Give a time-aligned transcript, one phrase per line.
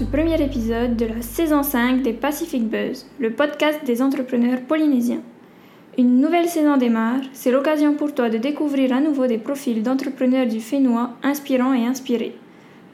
[0.00, 5.20] ce premier épisode de la saison 5 des Pacific Buzz, le podcast des entrepreneurs polynésiens.
[5.98, 10.46] Une nouvelle saison démarre, c'est l'occasion pour toi de découvrir à nouveau des profils d'entrepreneurs
[10.46, 12.34] du Fénois inspirants et inspirés.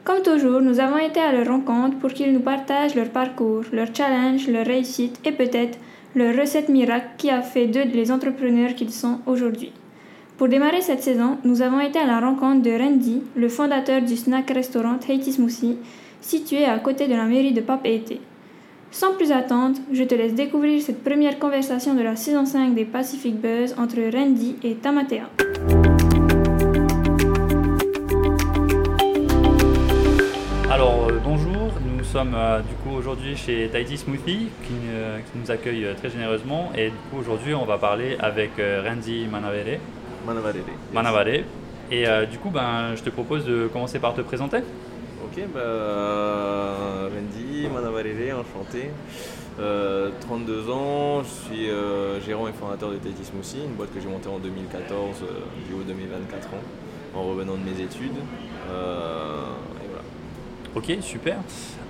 [0.03, 3.95] Comme toujours, nous avons été à leur rencontre pour qu'ils nous partagent leur parcours, leurs
[3.95, 5.79] challenges, leurs réussites et peut-être
[6.13, 9.71] leur recette miracle qui a fait d'eux les entrepreneurs qu'ils sont aujourd'hui.
[10.37, 14.17] Pour démarrer cette saison, nous avons été à la rencontre de Randy, le fondateur du
[14.17, 15.77] snack restaurant Haiti Smoothie,
[16.27, 18.19] situé à côté de la mairie de Papeete.
[18.91, 22.83] Sans plus attendre, je te laisse découvrir cette première conversation de la saison 5 des
[22.83, 25.29] Pacific Buzz entre Randy et Tamatea.
[30.69, 35.39] Alors euh, bonjour, nous sommes euh, du coup aujourd'hui chez Tahiti Smoothie qui, euh, qui
[35.39, 39.27] nous accueille euh, très généreusement et du coup aujourd'hui on va parler avec euh, Randy
[39.31, 39.79] Manavere.
[40.25, 40.75] Manavarere.
[40.93, 41.45] Manavare.
[41.89, 44.57] Et euh, du coup ben, je te propose de commencer par te présenter.
[45.37, 48.89] Ok, bah, euh, Randy, Manavarere, enchanté.
[49.59, 53.99] Euh, 32 ans, je suis euh, gérant et fondateur de Tahiti Smoothie, une boîte que
[53.99, 55.25] j'ai montée en 2014, euh,
[55.67, 56.63] du haut de mes 24 ans,
[57.15, 58.17] en revenant de mes études.
[58.71, 59.41] Euh,
[59.83, 60.03] et voilà.
[60.75, 61.37] Ok, super.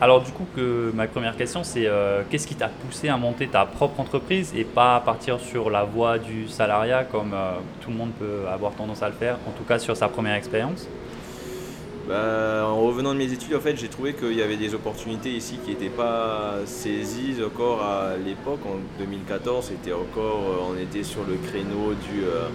[0.02, 3.48] Alors du coup que ma première question c'est euh, qu'est-ce qui t'a poussé à monter
[3.48, 7.96] ta propre entreprise et pas partir sur la voie du salariat comme euh, tout le
[7.96, 10.88] monde peut avoir tendance à le faire, en tout cas sur sa première expérience?
[12.08, 15.30] Bah, en revenant de mes études, en fait, j'ai trouvé qu'il y avait des opportunités
[15.30, 18.62] ici qui n'étaient pas saisies encore à l'époque.
[18.66, 22.48] En 2014, c'était encore, euh, on était sur le créneau du, euh,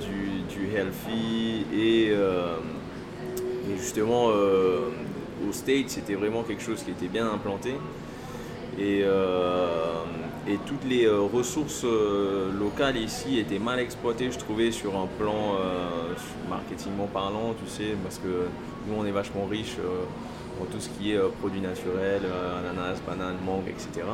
[0.00, 2.54] du, du healthy et, euh,
[3.76, 7.74] justement au States, c'était vraiment quelque chose qui était bien implanté.
[8.78, 9.02] Et,
[10.46, 15.06] et toutes les euh, ressources euh, locales ici étaient mal exploitées, je trouvais, sur un
[15.18, 16.14] plan euh,
[16.48, 18.46] marketingment parlant, tu sais, parce que
[18.86, 22.22] nous, on est vachement riche euh, en tout ce qui est produits naturels,
[22.60, 24.06] ananas, bananes, mangue, etc.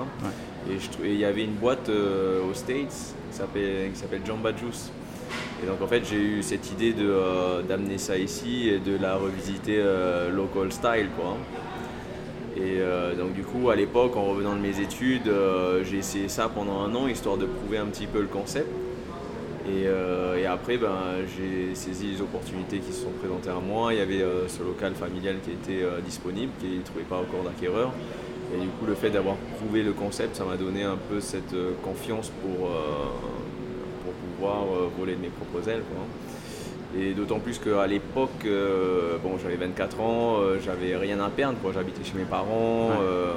[0.71, 4.91] Et il y avait une boîte aux States qui s'appelle Jamba Juice.
[5.63, 6.95] Et donc en fait j'ai eu cette idée
[7.69, 9.85] d'amener ça ici et de la revisiter
[10.33, 11.37] local style quoi.
[12.61, 16.29] Et euh, donc du coup à l'époque en revenant de mes études euh, j'ai essayé
[16.29, 18.69] ça pendant un an histoire de prouver un petit peu le concept.
[19.67, 20.99] Et, euh, et après ben,
[21.37, 23.95] j'ai saisi les opportunités qui se sont présentées à moi.
[23.95, 27.93] Il y avait ce local familial qui était disponible, qui ne trouvait pas encore d'acquéreur.
[28.55, 31.55] Et du coup le fait d'avoir prouvé le concept ça m'a donné un peu cette
[31.83, 32.69] confiance pour,
[34.05, 34.65] pour pouvoir
[34.99, 35.83] voler de mes propres ailes.
[35.83, 36.05] quoi.
[36.99, 41.57] Et d'autant plus qu'à l'époque, euh, bon, j'avais 24 ans, euh, j'avais rien à perdre,
[41.63, 41.71] quoi.
[41.73, 42.97] j'habitais chez mes parents, Ouais.
[43.03, 43.33] euh,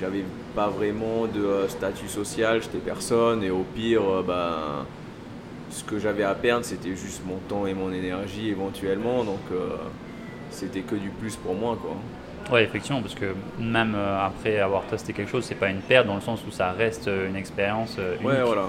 [0.00, 0.24] j'avais
[0.56, 4.84] pas vraiment de statut social, j'étais personne, et au pire, ben,
[5.70, 9.38] ce que j'avais à perdre, c'était juste mon temps et mon énergie éventuellement, donc
[10.50, 11.78] c'était que du plus pour moi.
[11.80, 11.92] Quoi.
[12.52, 13.26] Ouais, effectivement, parce que
[13.60, 16.72] même après avoir testé quelque chose, c'est pas une perte dans le sens où ça
[16.72, 18.26] reste une expérience unique.
[18.26, 18.64] Ouais, voilà.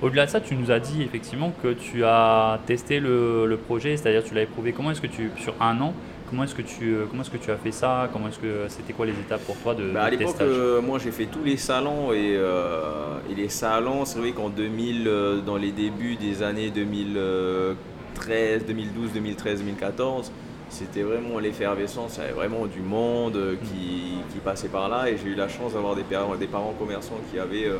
[0.00, 3.96] Au-delà de ça, tu nous as dit effectivement que tu as testé le, le projet,
[3.96, 4.72] c'est-à-dire tu l'as éprouvé.
[4.72, 5.92] Comment est-ce que tu, sur un an,
[6.30, 8.08] comment est-ce que tu, comment est-ce que tu as fait ça?
[8.12, 11.00] Comment est-ce que c'était quoi les étapes pour toi de, Bah, à l'époque, euh, moi
[11.02, 15.40] j'ai fait tous les salons et, euh, et les salons, c'est vrai qu'en 2000, euh,
[15.40, 20.30] dans les débuts des années 2013, 2012, 2013, 2014,
[20.70, 25.08] c'était vraiment l'effervescence, il y avait vraiment du monde euh, qui, qui passait par là.
[25.10, 27.78] Et j'ai eu la chance d'avoir des parents, des parents commerçants qui avaient, euh,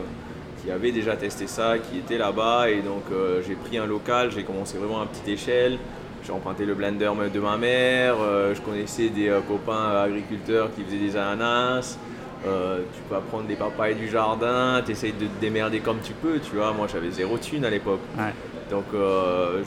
[0.62, 4.30] qui avaient déjà testé ça, qui étaient là-bas et donc euh, j'ai pris un local,
[4.30, 5.78] j'ai commencé vraiment à petite échelle.
[6.24, 10.82] J'ai emprunté le blender de ma mère, euh, je connaissais des euh, copains agriculteurs qui
[10.82, 11.98] faisaient des ananas.
[12.42, 16.38] Tu peux apprendre des papayes du jardin, tu essayes de te démerder comme tu peux,
[16.38, 16.72] tu vois.
[16.72, 18.00] Moi j'avais zéro thune à l'époque.
[18.16, 18.32] Ouais.
[18.70, 18.84] Donc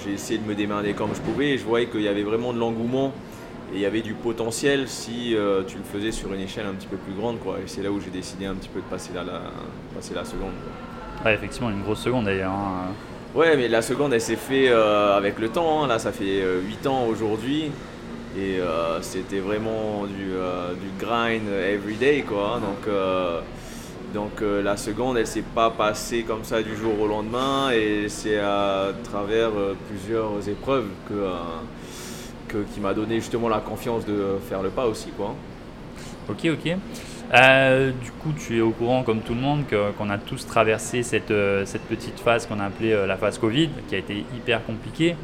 [0.04, 2.54] j'ai essayé de me démerder comme je pouvais et je voyais qu'il y avait vraiment
[2.54, 3.14] de l'engouement
[3.74, 6.74] et il y avait du potentiel si euh, tu le faisais sur une échelle un
[6.74, 7.40] petit peu plus grande.
[7.40, 7.58] Quoi.
[7.60, 9.42] Et c'est là où j'ai décidé un petit peu de passer la, la,
[9.96, 10.52] passer la seconde.
[10.64, 11.26] quoi.
[11.30, 12.52] Ouais, effectivement, une grosse seconde d'ailleurs.
[12.52, 12.88] hein.
[13.34, 15.84] Ouais, mais la seconde, elle s'est fait euh, avec le temps.
[15.84, 15.88] hein.
[15.88, 17.72] Là, ça fait 8 ans aujourd'hui.
[18.38, 22.60] Et euh, c'était vraiment du, euh, du grind everyday, quoi.
[22.62, 23.42] Donc, euh,
[24.14, 27.72] donc euh, la seconde, elle s'est pas passée comme ça du jour au lendemain.
[27.72, 31.14] Et c'est à travers euh, plusieurs épreuves euh, que,
[32.74, 35.36] qui m'a donné justement la confiance de faire le pas aussi, quoi.
[36.30, 36.76] Ok, ok.
[37.34, 39.64] Euh, du coup, tu es au courant, comme tout le monde,
[39.98, 43.38] qu'on a tous traversé cette, euh, cette petite phase qu'on a appelée euh, la phase
[43.38, 45.16] Covid, qui a été hyper compliquée.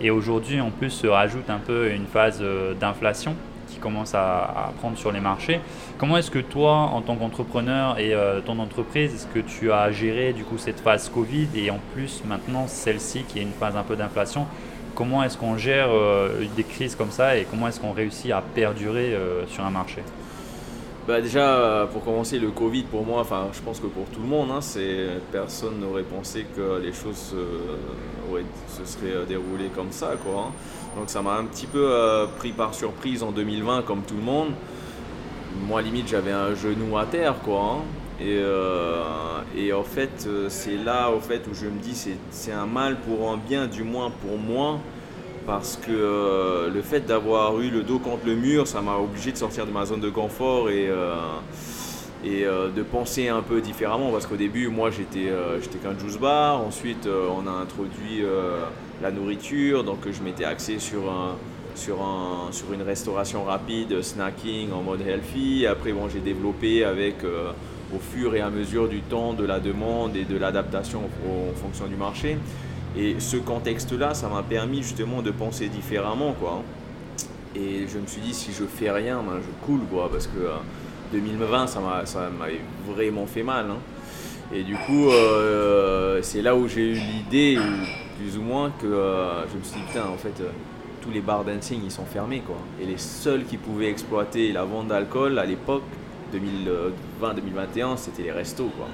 [0.00, 3.36] Et aujourd'hui, en plus, se rajoute un peu une phase euh, d'inflation
[3.68, 5.60] qui commence à, à prendre sur les marchés.
[5.98, 9.90] Comment est-ce que toi, en tant qu'entrepreneur et euh, ton entreprise, est-ce que tu as
[9.92, 13.76] géré du coup cette phase Covid et en plus maintenant celle-ci qui est une phase
[13.76, 14.46] un peu d'inflation
[15.02, 18.40] Comment est-ce qu'on gère euh, des crises comme ça et comment est-ce qu'on réussit à
[18.40, 20.00] perdurer euh, sur un marché?
[21.08, 24.28] Bah déjà, pour commencer, le Covid, pour moi, enfin, je pense que pour tout le
[24.28, 27.34] monde, hein, c'est personne n'aurait pensé que les choses
[28.68, 30.44] se seraient déroulées comme ça, quoi.
[30.46, 30.52] Hein.
[30.96, 31.92] Donc ça m'a un petit peu
[32.38, 34.50] pris par surprise en 2020, comme tout le monde.
[35.66, 37.78] Moi, limite, j'avais un genou à terre, quoi.
[37.78, 38.01] Hein.
[38.24, 38.40] Et,
[39.56, 43.36] et, en fait, c'est là, fait, où je me dis, c'est un mal pour un
[43.36, 44.78] bien, du moins pour moi
[45.46, 49.32] parce que euh, le fait d'avoir eu le dos contre le mur, ça m'a obligé
[49.32, 51.14] de sortir de ma zone de confort et, euh,
[52.24, 54.10] et euh, de penser un peu différemment.
[54.10, 56.60] Parce qu'au début, moi, j'étais j'étais qu'un juice bar.
[56.60, 58.22] Ensuite, on a introduit
[59.02, 61.36] la nourriture, donc je m'étais axé sur un,
[61.74, 65.66] sur, un, sur une restauration rapide, snacking en mode healthy.
[65.66, 67.16] Après, bon, j'ai développé avec,
[67.94, 71.86] au fur et à mesure du temps, de la demande et de l'adaptation en fonction
[71.86, 72.38] du marché.
[72.96, 76.62] Et ce contexte-là, ça m'a permis justement de penser différemment, quoi.
[77.54, 80.48] Et je me suis dit, si je fais rien, ben, je coule, quoi, parce que
[81.12, 82.46] 2020, euh, ça m'a,
[82.94, 83.66] vraiment fait mal.
[83.70, 83.76] Hein.
[84.54, 87.58] Et du coup, euh, c'est là où j'ai eu l'idée,
[88.18, 90.42] plus ou moins, que euh, je me suis dit, putain, en fait,
[91.00, 92.58] tous les bars dancing, ils sont fermés, quoi.
[92.80, 95.82] Et les seuls qui pouvaient exploiter la vente d'alcool à l'époque,
[96.32, 98.88] 2020-2021, c'était les restos, quoi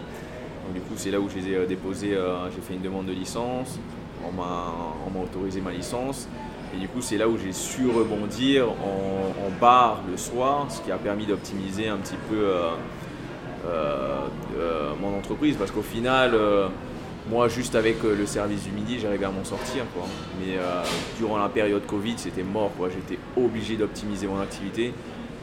[0.73, 3.79] du coup, c'est là où j'ai déposé, euh, j'ai fait une demande de licence,
[4.25, 6.29] on m'a autorisé ma licence.
[6.75, 10.93] Et du coup, c'est là où j'ai su rebondir en, bar le soir, ce qui
[10.93, 12.71] a permis d'optimiser un petit peu euh,
[13.67, 15.57] euh, mon entreprise.
[15.57, 16.37] Parce qu'au final,
[17.31, 19.85] moi, juste avec le service du midi, j'arrivais à m'en sortir.
[20.39, 20.59] Mais
[21.19, 22.71] durant la période Covid, c'était mort.
[22.91, 24.93] J'étais obligé d'optimiser mon activité.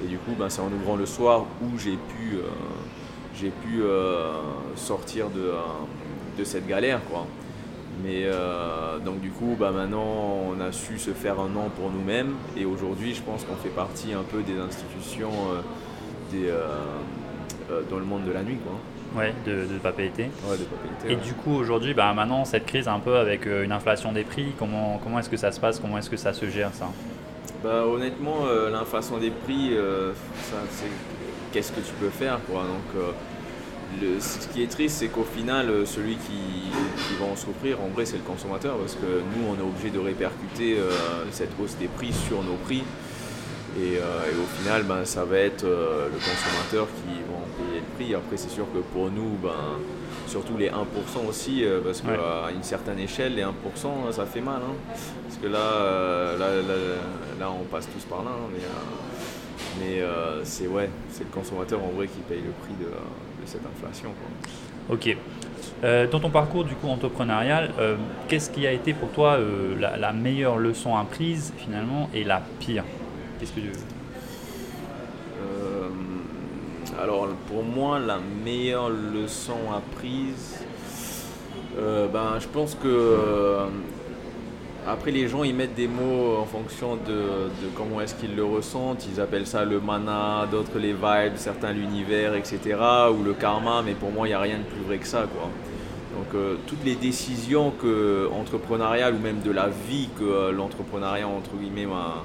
[0.03, 2.39] Et du coup, ben, c'est en ouvrant le soir où j'ai pu
[3.39, 4.31] j'ai pu euh,
[4.75, 5.59] sortir de, euh,
[6.37, 7.01] de, cette galère.
[7.09, 7.25] Quoi.
[8.03, 10.05] Mais euh, donc du coup, bah, maintenant,
[10.49, 12.33] on a su se faire un nom pour nous-mêmes.
[12.57, 15.31] Et aujourd'hui, je pense qu'on fait partie un peu des institutions
[16.31, 16.51] des,
[17.89, 18.57] dans le monde de la nuit.
[18.57, 19.21] Quoi.
[19.21, 20.29] Ouais, de, de papeterie.
[20.45, 24.11] Ouais, de Et du coup, aujourd'hui, bah, maintenant, cette crise un peu avec une inflation
[24.11, 25.79] des prix, comment, comment est-ce que ça se passe?
[25.79, 26.89] Comment est-ce que ça se gère ça?
[27.63, 29.71] Bah, Honnêtement, l'inflation des prix,
[30.49, 30.89] ça, c'est
[31.55, 32.63] qu'est-ce que tu peux faire quoi.
[32.63, 33.11] Donc, euh,
[34.01, 36.69] le, ce qui est triste, c'est qu'au final, euh, celui qui,
[37.17, 39.99] va en souffrir, en vrai, c'est le consommateur, parce que nous, on est obligé de
[39.99, 40.91] répercuter euh,
[41.31, 42.83] cette hausse des prix sur nos prix.
[43.79, 48.15] Et, au final, ben, ça va être le consommateur qui va payer le prix.
[48.15, 49.51] Après, c'est sûr que pour nous, ben,
[50.27, 50.73] surtout les 1%
[51.27, 54.61] aussi, parce qu'à une certaine échelle, les 1%, ça fait mal.
[54.61, 54.75] Hein.
[55.27, 56.37] parce que là,
[57.39, 58.31] là, on passe tous par là.
[58.31, 58.49] Hein,
[59.79, 62.91] mais euh, c'est ouais, c'est le consommateur en vrai qui paye le prix de,
[63.45, 64.09] cette inflation.
[64.89, 65.15] Ok.
[65.83, 67.95] Euh, dans ton parcours du coup entrepreneurial, euh,
[68.27, 69.37] qu'est-ce qui a été pour toi
[69.79, 72.83] la, meilleure leçon apprise finalement et la pire?
[73.39, 73.71] Qu'est-ce que tu
[77.01, 80.59] Alors pour moi, la meilleure leçon apprise,
[81.77, 83.67] ben, je pense que
[84.87, 89.07] après, les gens, ils mettent des mots en fonction de, comment est-ce qu'ils le ressentent.
[89.11, 92.59] Ils appellent ça le mana, d'autres les vibes, certains l'univers, etc.
[93.11, 95.23] Ou le karma, mais pour moi, il n'y a rien de plus vrai que ça.
[95.23, 95.49] Quoi.
[96.15, 101.27] Donc, euh, toutes les décisions que, entrepreneuriales ou même de la vie que euh, l'entrepreneuriat,
[101.27, 102.23] entre guillemets, m'a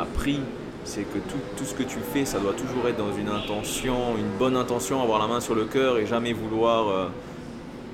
[0.00, 0.40] appris,
[0.84, 4.16] c'est que tout, tout, ce que tu fais, ça doit toujours être dans une intention,
[4.18, 7.08] une bonne intention, avoir la main sur le cœur et jamais vouloir, euh,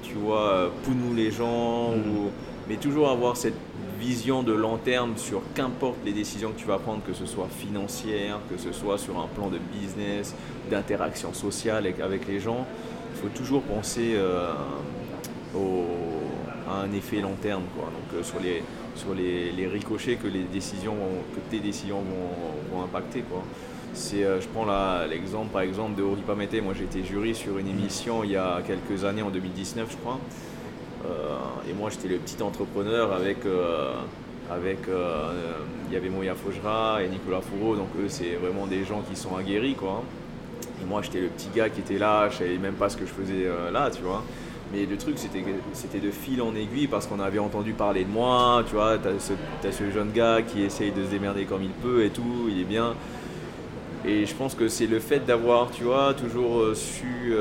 [0.03, 2.11] tu vois, pounou les gens mm.
[2.11, 2.31] ou
[2.69, 3.55] mais toujours avoir cette
[3.99, 7.49] vision de long terme sur qu'importe les décisions que tu vas prendre, que ce soit
[7.49, 10.35] financière, que ce soit sur un plan de business,
[10.71, 12.67] d'interaction sociale avec les gens,
[13.15, 14.53] il faut toujours penser euh,
[16.69, 17.87] à un effet long terme, quoi.
[17.87, 18.63] Donc euh, sur les
[18.99, 20.97] sur les, ricochets que les décisions
[21.35, 22.03] que tes décisions
[22.73, 23.43] vont, impacter, quoi.
[23.95, 24.67] C'est, euh, je prends
[25.09, 26.61] l'exemple par exemple de Oripa Mété.
[26.61, 30.21] Moi été jury sur une émission il y a quelques années en 2019 je crois
[31.69, 33.45] et moi, j'étais le petit entrepreneur avec.
[33.45, 33.93] Euh,
[34.51, 35.31] avec euh,
[35.89, 39.15] il y avait Moya Fojra et Nicolas Fourreau, donc eux, c'est vraiment des gens qui
[39.15, 40.03] sont aguerris, quoi.
[40.83, 43.05] Et moi, j'étais le petit gars qui était là, je savais même pas ce que
[43.05, 44.25] je faisais euh, là, tu vois.
[44.73, 48.63] Mais le truc, c'était, de fil en aiguille parce qu'on avait entendu parler de moi,
[48.67, 48.99] tu vois.
[48.99, 49.33] T'as ce,
[49.67, 52.61] as ce jeune gars qui essaye de se démerder comme il peut et tout, il
[52.61, 52.95] est bien.
[54.05, 57.35] Et je pense que c'est le fait d'avoir, tu vois, toujours su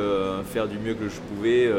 [0.45, 1.71] faire du mieux que je pouvais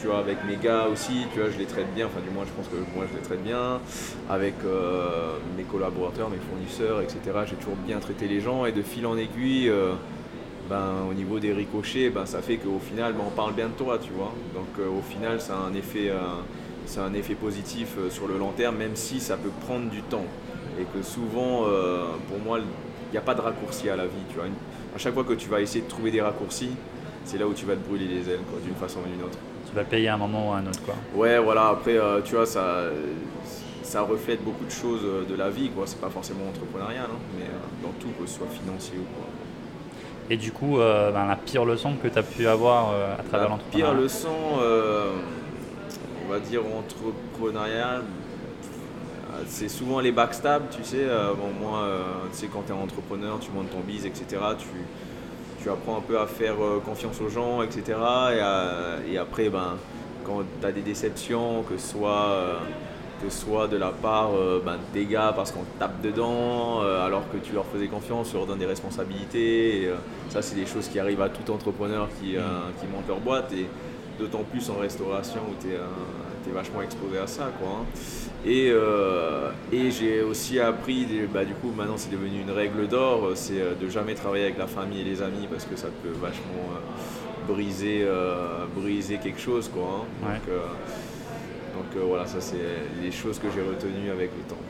[0.00, 2.44] tu vois, avec mes gars aussi, tu vois, je les traite bien, enfin du moins
[2.44, 3.80] je pense que moi je les traite bien,
[4.28, 7.18] avec euh, mes collaborateurs, mes fournisseurs, etc.
[7.46, 9.92] J'ai toujours bien traité les gens et de fil en aiguille, euh,
[10.68, 13.72] ben, au niveau des ricochets, ben, ça fait qu'au final ben, on parle bien de
[13.72, 14.32] toi, tu vois.
[14.54, 16.12] Donc euh, au final ça a un effet,
[16.86, 20.26] c'est un effet positif sur le long terme, même si ça peut prendre du temps.
[20.80, 21.66] Et que souvent,
[22.28, 22.58] pour moi,
[23.14, 24.24] n'y a pas de raccourci à la vie.
[24.28, 24.46] Tu vois.
[24.94, 26.70] À chaque fois que tu vas essayer de trouver des raccourcis,
[27.24, 29.38] c'est là où tu vas te brûler les ailes, d'une façon ou d'une autre.
[29.68, 30.94] Tu vas payer à un moment ou à un autre, quoi.
[31.14, 31.68] Ouais, voilà.
[31.68, 32.84] Après, euh, tu vois, ça,
[33.82, 35.84] ça reflète beaucoup de choses euh, de la vie, quoi.
[35.86, 39.26] C'est pas forcément entrepreneurial, hein, mais euh, dans tout, que ce soit financier ou quoi.
[40.30, 43.92] Et du coup, ben, la pire leçon que tu as pu avoir à travers l'entrepreneuriat
[43.92, 44.28] La pire leçon,
[46.26, 48.02] on va dire entrepreneurial,
[49.46, 51.06] c'est souvent les backstabs, tu sais.
[51.36, 51.86] bon, moi,
[52.32, 54.40] tu sais, quand tu es entrepreneur, tu montes ton bise, etc.
[54.58, 54.66] Tu,
[55.64, 57.98] tu apprends un peu à faire euh, confiance aux gens, etc.
[59.08, 59.78] Et, après, ben,
[60.22, 62.60] quand tu as des déceptions, que ce soit,
[63.22, 67.24] euh, que soit de la part euh, ben, des gars parce qu'on tape dedans, alors
[67.30, 69.90] que tu leur faisais confiance, tu leur donnes des responsabilités.
[70.28, 73.52] ça, c'est des choses qui arrivent à tout entrepreneur qui, qui monte leur boîte.
[73.52, 73.66] Et
[74.18, 77.50] d'autant plus en restauration où tu es, vachement exposé à ça.
[77.58, 77.84] Quoi, hein.
[78.46, 83.30] Et, euh, et j'ai aussi appris, bah, du coup maintenant c'est devenu une règle d'or,
[83.34, 86.10] c'est euh, de jamais travailler avec la famille et les amis parce que ça peut
[86.10, 88.06] vachement euh, briser,
[88.76, 89.70] briser quelque chose.
[89.72, 90.28] Quoi, hein.
[90.46, 90.56] Donc,
[92.06, 92.56] voilà, ça c'est
[93.02, 94.60] les choses que j'ai retenues avec le temps.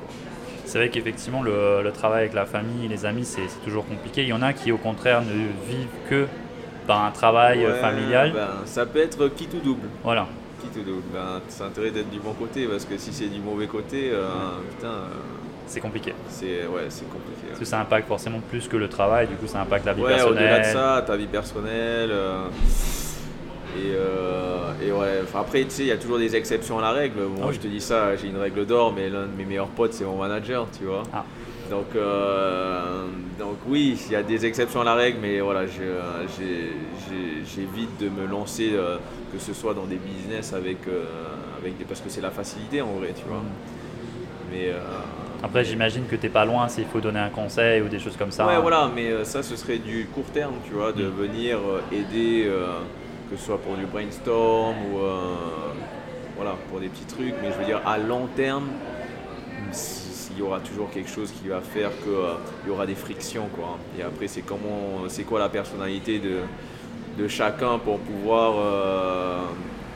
[0.65, 4.23] C'est vrai qu'effectivement le, le, travail avec la famille les amis c'est toujours compliqué.
[4.23, 5.33] Il y en a qui au contraire ne
[5.69, 6.27] vivent que
[6.87, 8.33] par un travail familial.
[8.33, 9.89] Ben, ça peut être qui tout double.
[10.03, 10.27] Voilà
[11.13, 14.29] ben, c'est intérêt d'être du bon côté parce que si c'est du mauvais côté, euh,
[14.71, 14.89] putain.
[14.89, 15.09] Euh,
[15.67, 16.13] c'est compliqué.
[16.29, 17.47] C'est ouais, c'est compliqué.
[17.49, 20.03] Parce que ça impacte forcément plus que le travail, du coup ça impacte la vie
[20.03, 22.11] ouais, Au-delà de ça, ta vie personnelle.
[22.11, 22.49] Euh,
[23.77, 27.21] et, et, ouais, après, tu sais, il y a toujours des exceptions à la règle.
[27.21, 29.69] Moi, ah je te dis ça, j'ai une règle d'or, mais l'un de mes meilleurs
[29.69, 31.03] potes, c'est mon manager, tu vois.
[31.13, 31.25] Ah.
[31.71, 31.95] Donc,
[33.39, 35.63] donc oui, il y a des exceptions à la règle, mais voilà,
[36.37, 38.73] j'évite de me lancer
[39.35, 41.05] que ce soit dans des business avec, euh,
[41.59, 43.39] avec des, parce que c'est la facilité en vrai, tu vois.
[43.39, 44.53] Mm.
[44.53, 44.81] Mais euh,
[45.43, 48.17] après, j'imagine que tu n'es pas loin s'il faut donner un conseil ou des choses
[48.17, 48.47] comme ça.
[48.47, 51.11] Ouais, voilà, mais euh, ça, ce serait du court terme, tu vois, de mm.
[51.11, 51.59] venir
[51.93, 52.49] aider,
[53.35, 54.99] que ce soit pour du brainstorm ou
[56.37, 57.35] voilà, pour des petits trucs.
[57.43, 58.69] Mais je veux dire, à long terme,
[60.31, 63.79] il y aura toujours quelque chose qui va faire qu'il y aura des frictions, quoi.
[63.99, 66.41] Et après, c'est comment, c'est quoi la personnalité de
[67.17, 69.39] de chacun pour pouvoir euh,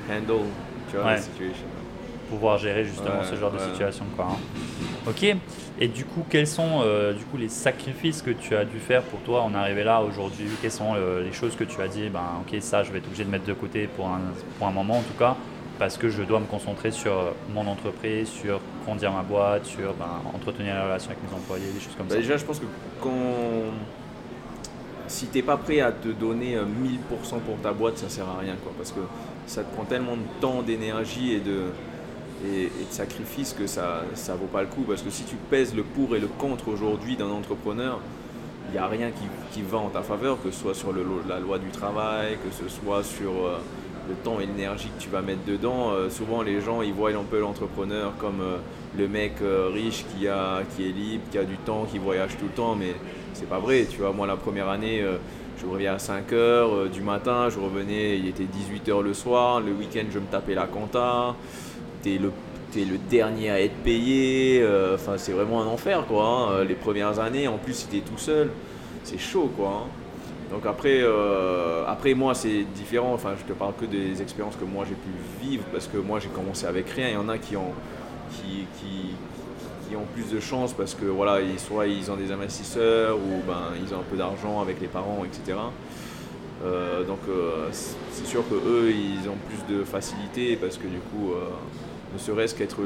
[0.09, 0.47] handle
[0.89, 1.67] tu vois, la situation.
[2.31, 4.05] Pouvoir gérer justement ce genre de situation.
[4.17, 4.37] Quoi, hein.
[5.07, 5.25] Ok,
[5.81, 9.03] et du coup, quels sont euh, du coup, les sacrifices que tu as dû faire
[9.03, 10.47] pour toi en arriver là aujourd'hui?
[10.61, 13.07] Quelles sont euh, les choses que tu as dit ben, Ok, ça, je vais être
[13.07, 14.21] obligé de mettre de côté pour un,
[14.59, 15.37] pour un moment en tout cas,
[15.79, 20.21] parce que je dois me concentrer sur mon entreprise, sur grandir ma boîte, sur ben,
[20.35, 22.21] entretenir la relation avec mes employés, des choses comme bah, ça?
[22.21, 22.67] Déjà, je pense que
[23.01, 23.13] quand
[25.09, 28.29] si tu n'es pas prêt à te donner 1000% euh, pour ta boîte, ça sert
[28.29, 28.55] à rien.
[28.63, 29.01] Quoi, parce que
[29.47, 31.67] ça te prend tellement de temps, d'énergie et de,
[32.47, 34.83] et, de sacrifice que ça ne vaut pas le coup.
[34.83, 38.01] Parce que si tu pèses le pour et le contre aujourd'hui d'un entrepreneur,
[38.69, 39.11] il n'y a rien
[39.53, 42.69] qui, va en ta faveur, que ce soit sur la loi du travail, que ce
[42.69, 43.59] soit sur euh,
[44.09, 45.91] le temps et l'énergie que tu vas mettre dedans.
[45.91, 48.43] Euh, souvent, les gens, ils voient un peu l'entrepreneur comme
[48.97, 49.35] le mec
[49.73, 52.77] riche qui, a, qui est libre, qui a du temps, qui voyage tout le temps.
[52.77, 52.95] Mais
[53.39, 53.87] c'est pas vrai.
[53.89, 55.17] Tu vois, moi, la première année, euh,
[55.61, 59.15] je reviens à 5 h euh, du matin, je revenais, il était 18 h le
[59.15, 59.61] soir.
[59.61, 61.37] Le week-end, je me tapais la compta.
[62.03, 62.33] T'es le
[62.77, 64.61] es le dernier à être payé.
[64.63, 66.25] Euh, enfin, c'est vraiment un enfer, quoi.
[66.25, 66.65] Hein.
[66.65, 68.51] Les premières années, en plus, si t'es tout seul,
[69.05, 69.85] c'est chaud, quoi.
[69.85, 69.89] Hein.
[70.53, 71.03] Donc après,
[71.87, 73.13] après moi, c'est différent.
[73.13, 75.11] Enfin, je te parle que des expériences que moi j'ai pu
[75.47, 77.09] vivre parce que moi, j'ai commencé avec rien.
[77.09, 77.75] Il y en a qui ont,
[78.31, 83.43] qui, qui, ont plus de chance parce que voilà, soit ils ont des investisseurs ou
[83.47, 85.59] ben, ils ont un peu d'argent avec les parents, etc.
[86.65, 90.99] Euh, donc euh, c'est sûr que eux ils ont plus de facilité parce que du
[90.99, 91.49] coup, euh,
[92.13, 92.81] ne serait-ce qu'être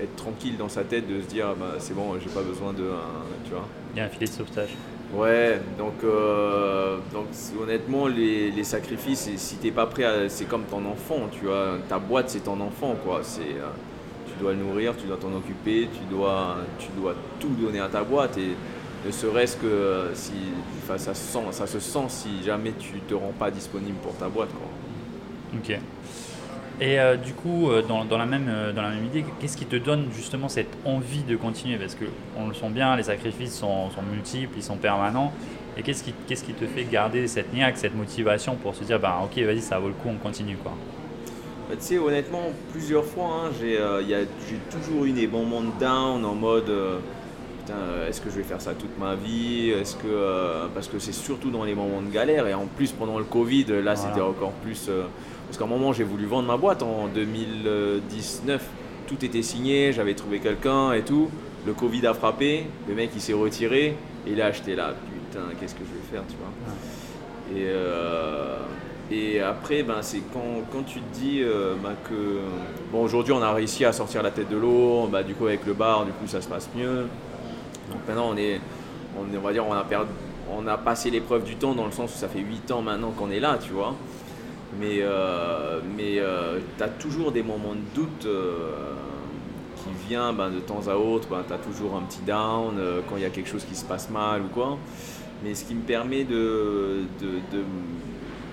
[0.00, 2.84] être tranquille dans sa tête de se dire bah, c'est bon, j'ai pas besoin de.
[3.44, 3.66] tu vois.
[3.94, 4.70] Il y a un filet de sauvetage.
[5.12, 5.94] Ouais, donc,
[7.12, 7.26] donc
[7.60, 11.78] honnêtement, les, les sacrifices, si t'es pas prêt, c'est comme ton enfant, tu vois.
[11.88, 13.20] Ta boîte, c'est ton enfant, quoi.
[13.22, 13.56] C'est
[14.40, 18.02] dois le nourrir, tu dois t'en occuper, tu dois, tu dois tout donner à ta
[18.02, 18.36] boîte.
[18.38, 18.54] Et
[19.06, 20.32] ne serait-ce que si
[20.86, 24.28] ça, se sent, ça se sent si jamais tu te rends pas disponible pour ta
[24.28, 24.50] boîte.
[24.50, 25.58] Quoi.
[25.58, 25.78] Ok.
[26.80, 29.56] Et euh, du coup, euh, dans, dans, la même, euh, dans la même idée, qu'est-ce
[29.56, 31.76] qui te donne justement cette envie de continuer?
[31.76, 35.30] Parce qu'on le sent bien, les sacrifices sont, sont, multiples, ils sont permanents.
[35.76, 38.98] Et qu'est-ce qui, qu'est-ce qui te fait garder cette niaque, cette motivation pour se dire,
[38.98, 40.72] bah, ok, vas-y, ça vaut le coup, on continue quoi?
[41.68, 44.02] Bah, tu sais, honnêtement, plusieurs fois, hein, euh,
[44.48, 46.72] j'ai toujours eu des moments de down en mode
[47.58, 47.74] putain,
[48.08, 49.70] est-ce que je vais faire ça toute ma vie?
[49.70, 52.46] Est-ce que parce que c'est surtout dans les moments de galère.
[52.48, 54.90] Et en plus pendant le Covid, là c'était encore plus
[55.50, 58.62] parce qu'à un moment j'ai voulu vendre ma boîte en 2019,
[59.08, 61.28] tout était signé, j'avais trouvé quelqu'un et tout.
[61.66, 63.96] Le Covid a frappé, le mec il s'est retiré
[64.28, 64.94] Et là, j'étais là,
[65.28, 67.58] putain, qu'est-ce que je vais faire, tu vois.
[67.58, 68.58] Et, euh,
[69.10, 72.42] et après, ben, c'est quand, quand tu te dis euh, ben, que.
[72.92, 75.66] Bon, aujourd'hui, on a réussi à sortir la tête de l'eau, bah, du coup, avec
[75.66, 77.06] le bar, du coup, ça se passe mieux.
[77.90, 78.60] Donc maintenant, on est.
[79.18, 80.12] On, on va dire, on a, perdu,
[80.48, 83.10] on a passé l'épreuve du temps dans le sens où ça fait 8 ans maintenant
[83.10, 83.96] qu'on est là, tu vois.
[84.78, 86.20] Mais, euh, mais
[86.78, 88.28] tu as toujours des moments de doute
[89.76, 91.28] qui viennent ben, de temps à autre.
[91.28, 92.74] Ben, tu as toujours un petit down
[93.08, 94.78] quand il y a quelque chose qui se passe mal ou quoi.
[95.42, 97.62] Mais ce qui me permet de, de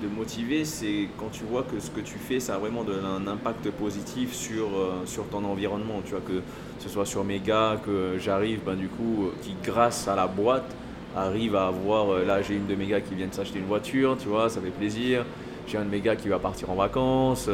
[0.01, 3.27] de motiver, c'est quand tu vois que ce que tu fais, ça a vraiment un
[3.27, 6.01] impact positif sur, euh, sur ton environnement.
[6.05, 6.41] Tu vois, que
[6.79, 10.27] ce soit sur mes gars, que j'arrive, ben, du coup, euh, qui grâce à la
[10.27, 10.75] boîte,
[11.15, 13.65] arrive à avoir, euh, là j'ai une de mes gars qui vient de s'acheter une
[13.65, 15.25] voiture, tu vois, ça fait plaisir.
[15.67, 17.49] J'ai un de mes gars qui va partir en vacances.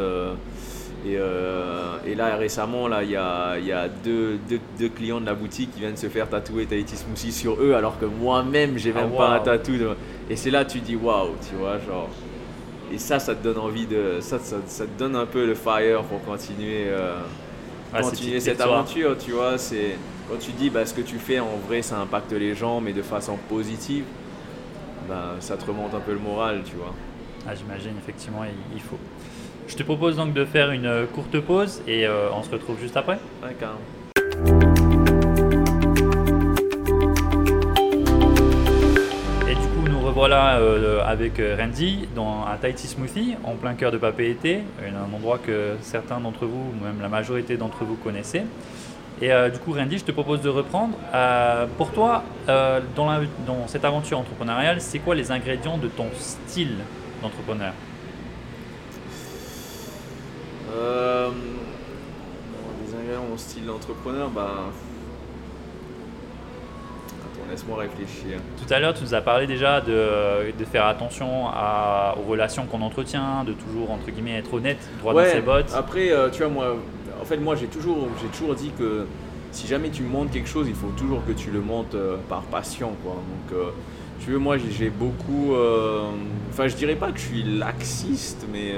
[1.05, 1.17] et,
[2.05, 4.39] et, là récemment, là il y a, y a deux,
[4.79, 8.00] deux, clients de la boutique qui viennent se faire tatouer Tahiti Smoothie sur eux, alors
[8.00, 9.74] que moi-même j'ai même ah, pas un tatou.
[10.29, 12.10] Et c'est là tu dis waouh, tu vois, genre
[12.93, 14.20] et ça, ça te donne envie de.
[14.22, 17.17] Ça, ça, te donne un peu le fire pour continuer, euh,
[17.91, 19.58] continuer cette aventure, tu vois.
[19.58, 19.98] C'est
[20.29, 22.93] quand tu dis bah, ce que tu fais en vrai, ça impacte les gens, mais
[22.93, 24.05] de façon positive,
[25.10, 26.93] bah, ça te remonte un peu le moral, tu vois.
[27.47, 28.97] Ah, J'imagine, effectivement, il, faut.
[29.67, 32.97] Je te propose donc de faire une courte pause et euh, on se retrouve juste
[32.97, 33.19] après.
[33.43, 33.79] Ouais, carrément.
[40.13, 45.13] voilà euh, avec euh, Randy dans un Tahiti Smoothie en plein cœur de Papeete, un
[45.13, 48.43] endroit que certains d'entre vous, même la majorité d'entre vous connaissez.
[49.21, 50.95] Et euh, du coup, Randy, je te propose de reprendre.
[51.77, 56.77] pour toi, dans, dans, cette aventure entrepreneuriale, c'est quoi les ingrédients de ton style?
[57.24, 57.74] D'entrepreneur
[62.86, 64.72] Les ingrédients de mon style d'entrepreneur, bah,
[67.54, 68.39] Laisse-moi réfléchir.
[68.58, 72.65] Tout à l'heure, tu nous as parlé déjà de, de faire attention à, aux relations
[72.65, 75.71] qu'on entretient, de toujours, entre guillemets, être honnête, droit dans ses bottes.
[75.76, 76.76] Après, euh, tu vois, moi,
[77.21, 79.06] en fait, moi, j'ai toujours, j'ai toujours dit que
[79.52, 82.41] si jamais tu montes quelque chose, il faut toujours que tu le montes euh, par
[82.41, 83.13] passion, quoi.
[83.13, 83.69] Donc, euh,
[84.19, 85.56] tu veux, moi, j'ai beaucoup.
[86.49, 88.73] Enfin, je dirais pas que je suis laxiste, mais,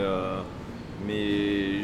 [1.07, 1.81] mais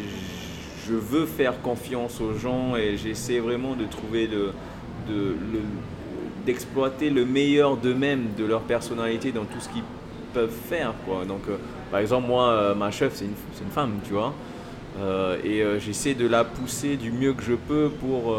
[0.88, 4.52] je veux faire confiance aux gens et j'essaie vraiment de trouver le,
[5.08, 5.60] de, le,
[6.46, 9.84] d'exploiter le meilleur d'eux-mêmes, de leur personnalité dans tout ce qu'ils
[10.34, 10.94] peuvent faire.
[11.06, 11.26] Quoi.
[11.26, 11.58] Donc, euh,
[11.92, 14.34] par exemple, moi, euh, ma chef, c'est une, une, femme, tu vois.
[15.00, 18.36] Euh, et j'essaie de la pousser du mieux que je peux pour,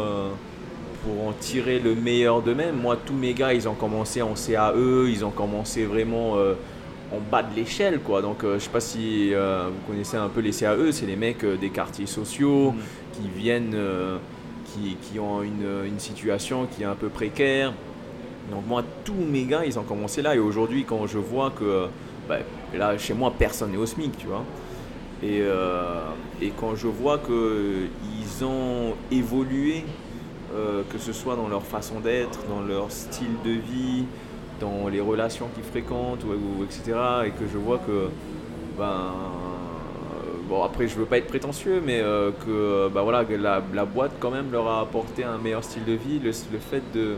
[1.03, 2.75] pour en tirer le meilleur d'eux-mêmes.
[2.81, 7.43] Moi, tous mes gars, ils ont commencé en CAE, ils ont commencé vraiment en bas
[7.43, 7.99] de l'échelle.
[7.99, 8.21] quoi.
[8.21, 11.69] Donc, je sais pas si vous connaissez un peu les CAE, c'est les mecs des
[11.69, 12.77] quartiers sociaux mmh.
[13.13, 13.77] qui viennent.
[14.73, 17.73] Qui, qui, ont une, une, situation qui est un peu précaire,
[18.51, 20.35] donc moi, tous mes gars, ils ont commencé là.
[20.35, 21.87] Et aujourd'hui, quand je vois que,
[22.27, 22.37] bah,
[22.73, 24.43] là, chez moi, personne n'est au SMIC, tu vois.
[25.21, 26.01] Et, euh,
[26.41, 29.85] et quand je vois qu'ils ont évolué,
[30.55, 34.05] euh, que ce soit dans leur façon d'être, dans leur style de vie,
[34.59, 36.97] dans les relations qu'ils fréquentent, ou, etc.
[37.25, 38.09] Et que je vois que,
[38.77, 39.11] ben,
[40.47, 44.11] bon après je veux pas être prétentieux, mais euh, que, bah, voilà, la, la, boîte
[44.19, 47.15] quand même leur a apporté un meilleur style de vie, le, le fait de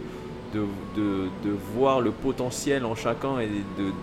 [0.95, 3.49] de, de, voir le potentiel en chacun et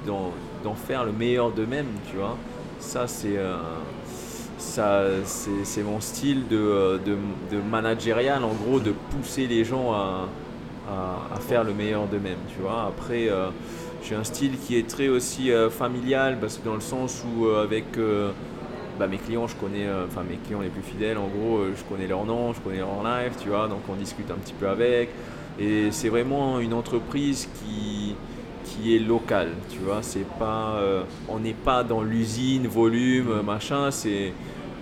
[0.06, 2.36] d'en faire le meilleur d'eux-mêmes, tu vois.
[2.78, 3.56] Ça, c'est euh,
[4.62, 10.28] ça c'est mon style de, de, managérial, en gros, de pousser les gens à,
[10.88, 12.86] à, faire le meilleur d'eux-mêmes, tu vois.
[12.86, 13.48] Après, euh,
[14.02, 17.46] j'ai un style qui est très aussi euh, familial, parce que dans le sens où
[17.48, 17.84] avec
[18.98, 22.06] bah, mes clients, je connais, enfin mes clients les plus fidèles, en gros, je connais
[22.06, 25.10] leur nom, je connais leur live, tu vois, donc on discute un petit peu avec.
[25.60, 28.14] Et c'est vraiment une entreprise qui,
[28.82, 29.98] qui est locale, tu vois.
[30.02, 33.90] C'est pas, euh, on n'est pas dans l'usine, volume, machin.
[33.90, 34.32] C'est,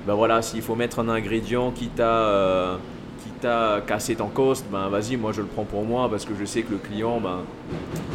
[0.06, 2.76] ben voilà, s'il faut mettre un ingrédient qui t'a, euh,
[3.22, 6.32] qui t'a cassé ton cost, ben vas-y, moi je le prends pour moi parce que
[6.38, 7.40] je sais que le client, ben,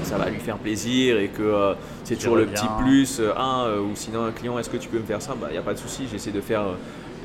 [0.03, 3.21] ça va lui faire plaisir et que euh, c'est toujours le petit plus.
[3.35, 5.35] ah, ou sinon un client, est-ce que tu peux me faire ça?
[5.49, 6.65] Il n'y a pas de souci, j'essaie de faire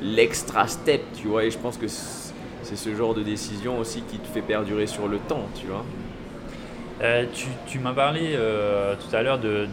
[0.01, 1.45] l'extra step, tu vois.
[1.45, 5.07] Et je pense que c'est ce genre de décision aussi qui te fait perdurer sur
[5.07, 5.83] le temps, tu vois.
[7.01, 7.25] Euh,
[7.67, 9.67] tu, m'as parlé euh, tout à l'heure de,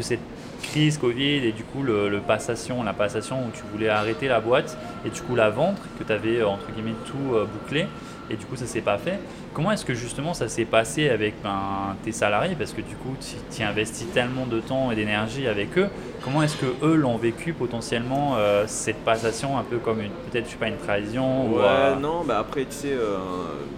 [0.00, 0.20] cette
[0.62, 4.76] crise Covid et du coup le, passation, la passation où tu voulais arrêter la boîte
[5.04, 7.86] et du coup la vendre, que tu avais entre guillemets tout bouclé
[8.30, 9.18] et du coup ça s'est pas fait.
[9.54, 12.54] Comment est-ce que justement ça s'est passé avec ben, tes salariés?
[12.56, 13.16] Parce que du coup
[13.50, 15.88] tu investis tellement de temps et d'énergie avec eux.
[16.26, 20.46] Comment est-ce que eux l'ont vécu potentiellement euh, cette passation un peu comme une peut-être
[20.46, 23.16] je sais pas une trahison Ouais euh, non bah après tu sais euh,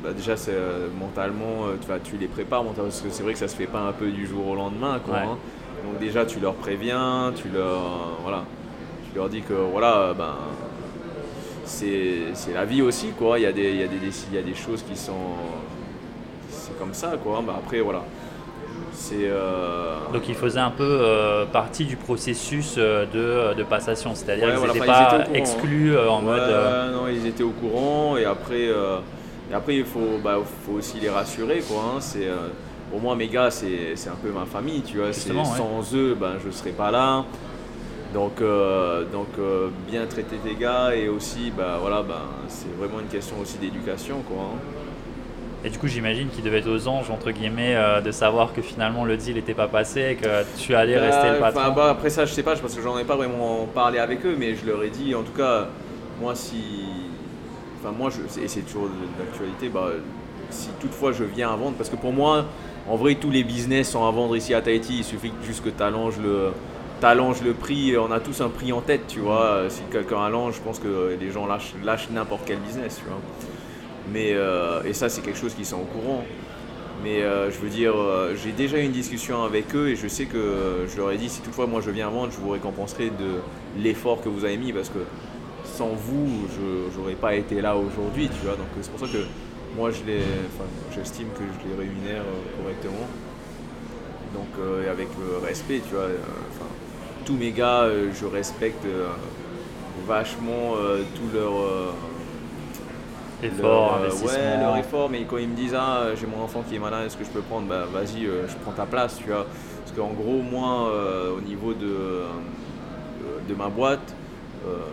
[0.03, 0.57] bah, déjà c'est
[0.99, 3.81] mentalement tu, tu les prépares mentalement parce que c'est vrai que ça se fait pas
[3.81, 5.19] un peu du jour au lendemain quoi.
[5.19, 5.37] Hein.
[5.85, 8.45] Donc déjà tu leur préviens, tu leur voilà,
[9.05, 10.35] tu leur dis que voilà ben
[11.69, 13.39] c'est la vie aussi, quoi.
[13.39, 15.13] Il y, a des, il, y a des, il y a des choses qui sont.
[16.51, 17.43] C'est comme ça, quoi.
[17.47, 18.05] Bah, après, voilà.
[19.13, 24.55] Euh, Donc, ils faisaient un peu euh, partie du processus euh, de, de passation, c'est-à-dire
[24.55, 25.25] qu'ils n'étaient pas hein.
[25.35, 26.51] exclus en mode.
[26.93, 28.69] Non, ils étaient au courant, et après,
[29.51, 31.95] et après il faut, bah, faut aussi les rassurer, quoi.
[31.97, 32.01] Hein.
[32.01, 32.29] C'est.
[32.91, 35.13] Pour moi, mes gars, c'est un peu ma famille, tu vois.
[35.13, 37.25] Sans eux, ben, je ne serais pas là.
[38.15, 38.41] Donc,
[39.13, 39.29] donc
[39.91, 44.23] bien traiter tes gars et aussi, bah, voilà, bah, c'est vraiment une question aussi d'éducation.
[44.27, 44.88] Quoi, hein.
[45.65, 48.63] Et du coup, j'imagine qu'il devait être aux anges, entre guillemets, euh, de savoir que
[48.63, 51.73] finalement le deal n'était pas passé et que tu allais bah, rester le patron.
[51.75, 54.37] Bah, après ça, je sais pas, parce que j'en ai pas vraiment parlé avec eux,
[54.39, 55.67] mais je leur ai dit, en tout cas,
[56.21, 56.63] moi, si.
[57.81, 59.89] Enfin, moi, je, et c'est toujours d'actualité, bah,
[60.51, 62.45] si toutefois je viens à vendre, parce que pour moi,
[62.89, 65.71] en vrai, tous les business sont à vendre ici à Tahiti, il suffit juste que
[65.71, 66.53] tu allonges le
[67.01, 69.65] t'allonges le prix, on a tous un prix en tête, tu vois.
[69.69, 73.21] Si quelqu'un allonge, je pense que les gens lâchent, lâchent n'importe quel business, tu vois.
[74.13, 76.25] Mais, euh, et ça, c'est quelque chose qui sont au courant.
[77.03, 80.09] Mais euh, je veux dire, euh, j'ai déjà eu une discussion avec eux et je
[80.09, 83.11] sais que je leur ai dit si toutefois moi je viens vendre, je vous récompenserai
[83.11, 83.37] de
[83.81, 84.99] l'effort que vous avez mis parce que
[85.65, 88.57] sans vous, je n'aurais pas été là aujourd'hui, tu vois.
[88.57, 89.23] Donc c'est pour ça que
[89.77, 89.99] moi, je
[90.93, 92.25] j'estime que je les rémunère
[92.61, 93.07] correctement.
[94.35, 94.49] Donc
[94.91, 95.07] avec
[95.47, 96.09] respect, tu vois
[97.25, 98.85] tous mes gars, je respecte
[100.05, 100.75] vachement
[101.15, 101.53] tout leur
[103.43, 106.79] effort, ouais, leur effort, mais quand ils me disent ah j'ai mon enfant qui est
[106.79, 107.67] malade, est-ce que je peux prendre?
[107.67, 109.47] Bah vas-y, je prends ta place, tu vois.
[109.85, 110.93] Parce qu'en gros, moi,
[111.37, 112.25] au niveau de,
[113.49, 114.15] de ma boîte,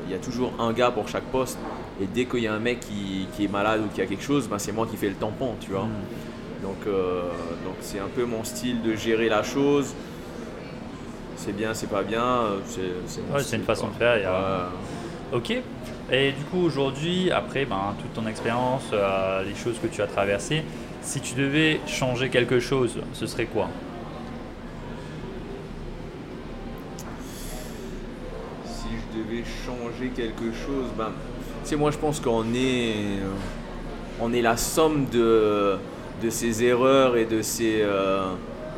[0.05, 1.59] il y a toujours un gars pour chaque poste.
[2.01, 4.23] Et dès qu'il y a un mec qui, qui, est malade ou qui a quelque
[4.23, 5.85] chose, bah, c'est moi qui fais le tampon, tu vois.
[5.85, 6.63] Hmm.
[6.63, 9.93] Donc donc c'est un peu mon style de gérer la chose
[11.45, 12.23] c'est bien, c'est pas bien.
[12.23, 12.59] Euh,
[13.05, 14.69] c'est une façon de faire.
[15.33, 15.53] Ok.
[16.11, 20.07] Et du coup, aujourd'hui, après ben, toute ton expérience, euh, les choses que tu as
[20.07, 20.63] traversées,
[21.01, 23.69] si tu devais changer quelque chose, ce serait quoi?
[28.65, 31.11] Si je devais changer quelque chose, ben,
[31.63, 33.31] c'est moi je pense qu'on est, euh,
[34.21, 35.77] on est la somme de,
[36.21, 37.83] de ses erreurs et de ses,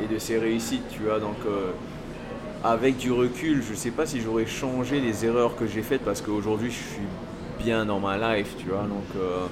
[0.02, 1.20] et de ses réussites, tu vois.
[1.20, 1.36] Donc,
[2.64, 6.02] avec du recul, je ne sais pas si j'aurais changé les erreurs que j'ai faites
[6.02, 7.06] parce qu'aujourd'hui je suis
[7.58, 8.82] bien dans ma life, tu vois.
[8.82, 9.46] Donc, euh,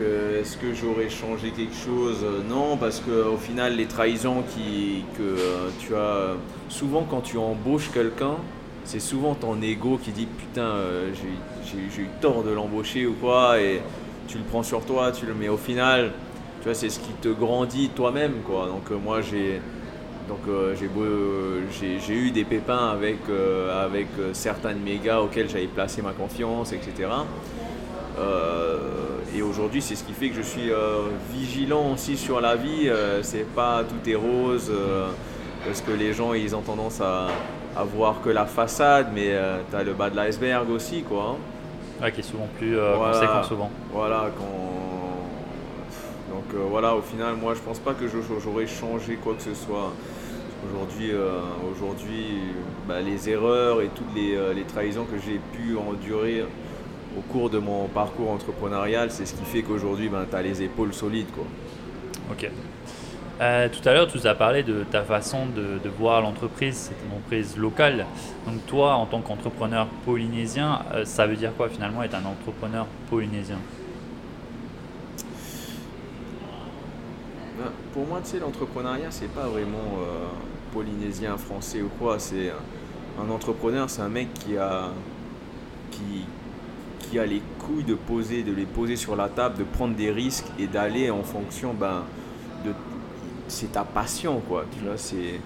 [0.00, 2.24] euh, est-ce que j'aurais changé quelque chose?
[2.48, 6.36] Non, parce qu'au final, les trahisons qui, que euh, tu as.
[6.68, 8.36] Souvent, quand tu embauches quelqu'un,
[8.84, 10.74] c'est souvent ton ego qui dit Putain,
[11.64, 13.80] j'ai eu tort de l'embaucher ou quoi, et
[14.28, 16.12] tu le prends sur toi, tu le mets au final.
[16.60, 18.66] Tu vois, c'est ce qui te grandit toi-même, quoi.
[18.66, 19.60] Donc, moi, j'ai
[20.28, 20.74] donc euh,
[21.70, 26.02] j'ai eu des pépins avec, euh, avec euh, certains de mes gars auxquels j'avais placé
[26.02, 27.08] ma confiance, etc.
[29.36, 30.70] et aujourd'hui, c'est ce qui fait que je suis
[31.30, 32.90] vigilant aussi sur la vie.
[33.22, 34.72] c'est pas tout est rose,
[35.64, 37.26] parce que les gens, ils ont tendance à,
[37.76, 39.36] à voir que la façade, mais
[39.70, 41.36] tu as le bas de l'iceberg aussi, quoi.
[42.00, 42.10] Hein.
[42.10, 43.70] qui est souvent plus conséquent souvent.
[43.92, 44.30] Voilà,
[46.30, 49.92] donc voilà, au final, moi je pense pas que j'aurais changé quoi que ce soit.
[50.64, 51.40] Aujourd'hui, euh,
[52.88, 56.44] bah, les erreurs et toutes euh, les, trahisons que j'ai pu endurer
[57.16, 60.62] au cours de mon parcours entrepreneurial, c'est ce qui fait qu'aujourd'hui, ben, tu as les
[60.62, 61.30] épaules solides.
[61.34, 61.44] Quoi.
[62.30, 62.50] Ok.
[63.40, 67.06] Euh, tout à l'heure, tu nous as parlé de ta façon de, voir l'entreprise, c'est
[67.06, 68.06] une entreprise locale.
[68.46, 73.58] Donc toi, en tant qu'entrepreneur polynésien, ça veut dire quoi finalement être un entrepreneur polynésien
[77.58, 79.96] ben, Pour moi, tu sais, l'entrepreneuriat, c'est pas vraiment
[80.74, 82.18] polynésien, français ou quoi.
[82.18, 82.52] C'est
[83.18, 84.90] un entrepreneur, c'est un mec qui a,
[85.90, 90.10] qui, a les couilles de poser, de les poser sur la table, de prendre des
[90.10, 92.02] risques et d'aller en fonction, ben,
[92.66, 92.72] de,
[93.48, 94.66] c'est ta passion, quoi.
[94.76, 95.40] Tu vois, c'est,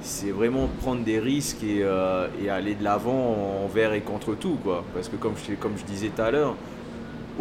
[0.00, 4.82] c'est vraiment prendre des risques et, euh, aller de l'avant envers et contre tout, quoi.
[4.92, 6.56] Parce que comme je disais tout à l'heure,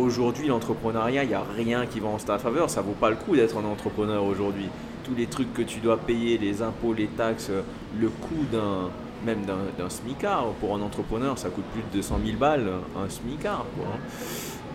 [0.01, 2.69] aujourd'hui, l'entrepreneuriat, il n'y a rien qui va en ta faveur.
[2.69, 4.67] Ça vaut pas le coup d'être un entrepreneur aujourd'hui.
[5.03, 7.51] tous les trucs que tu dois payer, les impôts, les taxes,
[7.99, 8.89] le coût d'un
[9.25, 9.45] même
[9.77, 10.47] d'un smicard.
[10.59, 13.65] Pour un entrepreneur, ça coûte plus de 200 000 balles, un smicard.
[13.75, 13.85] Quoi.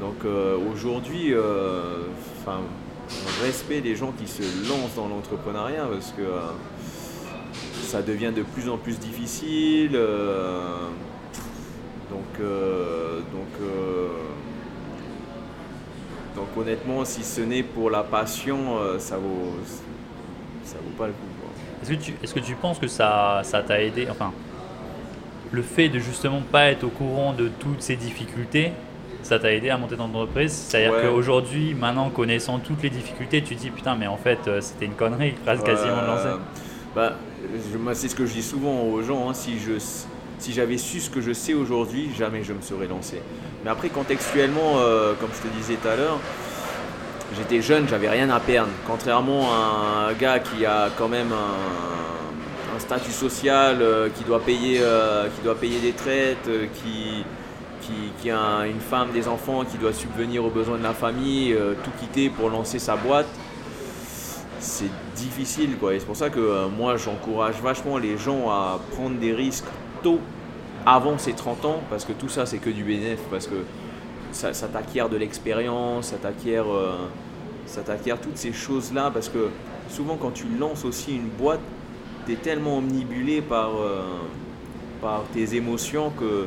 [0.01, 2.05] Donc euh, aujourd'hui, euh,
[2.41, 2.61] enfin,
[3.43, 6.41] respect des gens qui se lancent dans l'entrepreneuriat parce que euh,
[7.83, 9.93] ça devient de plus en plus difficile.
[12.11, 13.69] donc, donc,
[16.37, 19.57] donc honnêtement, si ce n'est pour la passion, ça vaut,
[20.65, 21.19] ça vaut pas le coup.
[21.83, 24.33] Est-ce que, tu, est-ce que tu penses que ça, ça t'a aidé Enfin,
[25.53, 28.73] le fait de justement pas être au courant de toutes ces difficultés,
[29.23, 30.53] ça t'a aidé à monter ton entreprise?
[30.53, 34.61] C'est-à-dire qu'aujourd'hui, maintenant, connaissant toutes les difficultés, tu te dis putain, mais en fait, euh,
[34.61, 36.29] c'était une connerie, quasiment de lancer.
[36.95, 37.13] Bah,
[37.93, 39.29] c'est ce que je dis souvent aux gens.
[39.29, 39.79] Hein, si je
[40.39, 43.21] si j'avais su ce que je sais aujourd'hui, jamais je me serais lancé.
[43.65, 46.19] Mais après, contextuellement, euh, comme je te disais tout à l'heure,
[47.37, 48.71] j'étais jeune, j'avais rien à perdre.
[48.87, 54.83] Contrairement à un gars qui a quand même un, statut social, euh, qui, doit payer,
[55.35, 57.25] qui doit payer des traites, qui,
[58.21, 61.75] qui, a une femme, des enfants, qui doit subvenir aux besoins de la famille, euh,
[61.85, 63.29] tout quitter pour lancer sa boîte,
[64.59, 65.77] c'est difficile.
[65.79, 65.95] Quoi.
[65.95, 69.67] Et c'est pour ça que euh, moi, j'encourage vachement les gens à prendre des risques
[70.85, 73.57] avant ses 30 ans, parce que tout ça, c'est que du bénéfice, parce que
[74.33, 77.09] ça, t'acquiert de l'expérience, ça t'acquiert, euh,
[77.67, 79.51] ça t'acquiert toutes ces choses-là, parce que
[79.89, 81.61] souvent, quand tu lances aussi une boîte,
[82.27, 83.71] tu es tellement omnibulé par,
[85.01, 86.47] par tes émotions que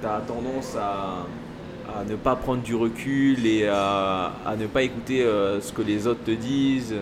[0.00, 1.26] tu as tendance à,
[2.08, 6.24] ne pas prendre du recul et à, ne pas écouter euh, ce que les autres
[6.24, 6.94] te disent.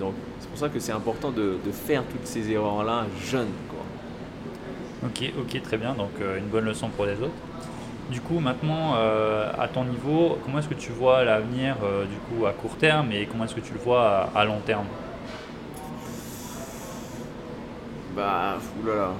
[0.00, 3.48] Donc c'est pour ça que c'est important de, faire toutes ces erreurs-là jeune.
[5.04, 5.94] Ok, ok, très bien.
[5.94, 7.32] Donc euh, une bonne leçon pour les autres.
[8.10, 11.76] Du coup, maintenant, euh, à ton niveau, comment est-ce que tu vois l'avenir
[12.10, 14.86] du coup à court terme et comment est-ce que tu le vois à, long terme?
[18.16, 19.12] Bah, oulala.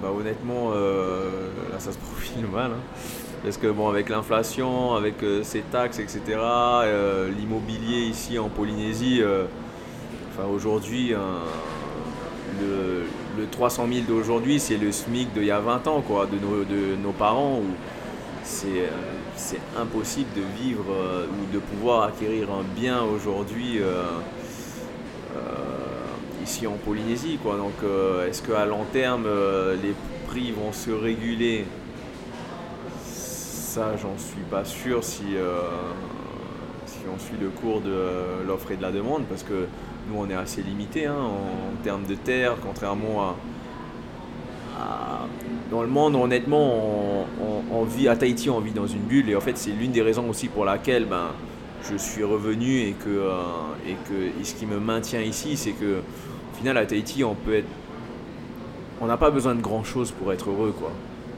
[0.00, 2.70] Bah, honnêtement, là ça se profile mal.
[2.70, 3.00] Hein.
[3.42, 9.20] Parce que bon, avec l'inflation, avec euh, ces taxes, etc., euh, l'immobilier ici en Polynésie,
[9.22, 9.44] euh,
[10.30, 11.14] enfin aujourd'hui,
[12.60, 13.04] le,
[13.46, 16.96] 300 000 d'aujourd'hui, c'est le SMIC d'il y a 20 ans, quoi, de nos, de
[16.96, 17.66] nos parents, où
[18.44, 23.80] c'est impossible de vivre ou de pouvoir acquérir un bien aujourd'hui
[26.42, 27.38] ici en Polynésie.
[27.42, 27.56] Quoi.
[27.56, 27.74] Donc,
[28.28, 29.26] est-ce qu'à long terme,
[29.82, 29.94] les
[30.26, 31.64] prix vont se réguler?
[33.70, 35.60] Ça, j'en suis pas sûr si, euh,
[36.86, 39.68] si on suit le cours de l'offre et de la demande, parce que
[40.08, 43.34] nous, on est assez limité hein, en, termes de terre, contrairement
[44.78, 45.26] à,
[45.70, 47.26] dans le monde, honnêtement,
[47.72, 50.02] on, vit à Tahiti, on vit dans une bulle, et en fait, c'est l'une des
[50.02, 51.28] raisons aussi pour laquelle ben,
[51.90, 53.32] je suis revenu et que, euh,
[53.86, 57.54] et que ce qui me maintient ici, c'est que au final, à Tahiti, on peut
[57.54, 57.68] être
[59.00, 60.74] on n'a pas besoin de grand chose pour être heureux.
[60.78, 60.90] Quoi.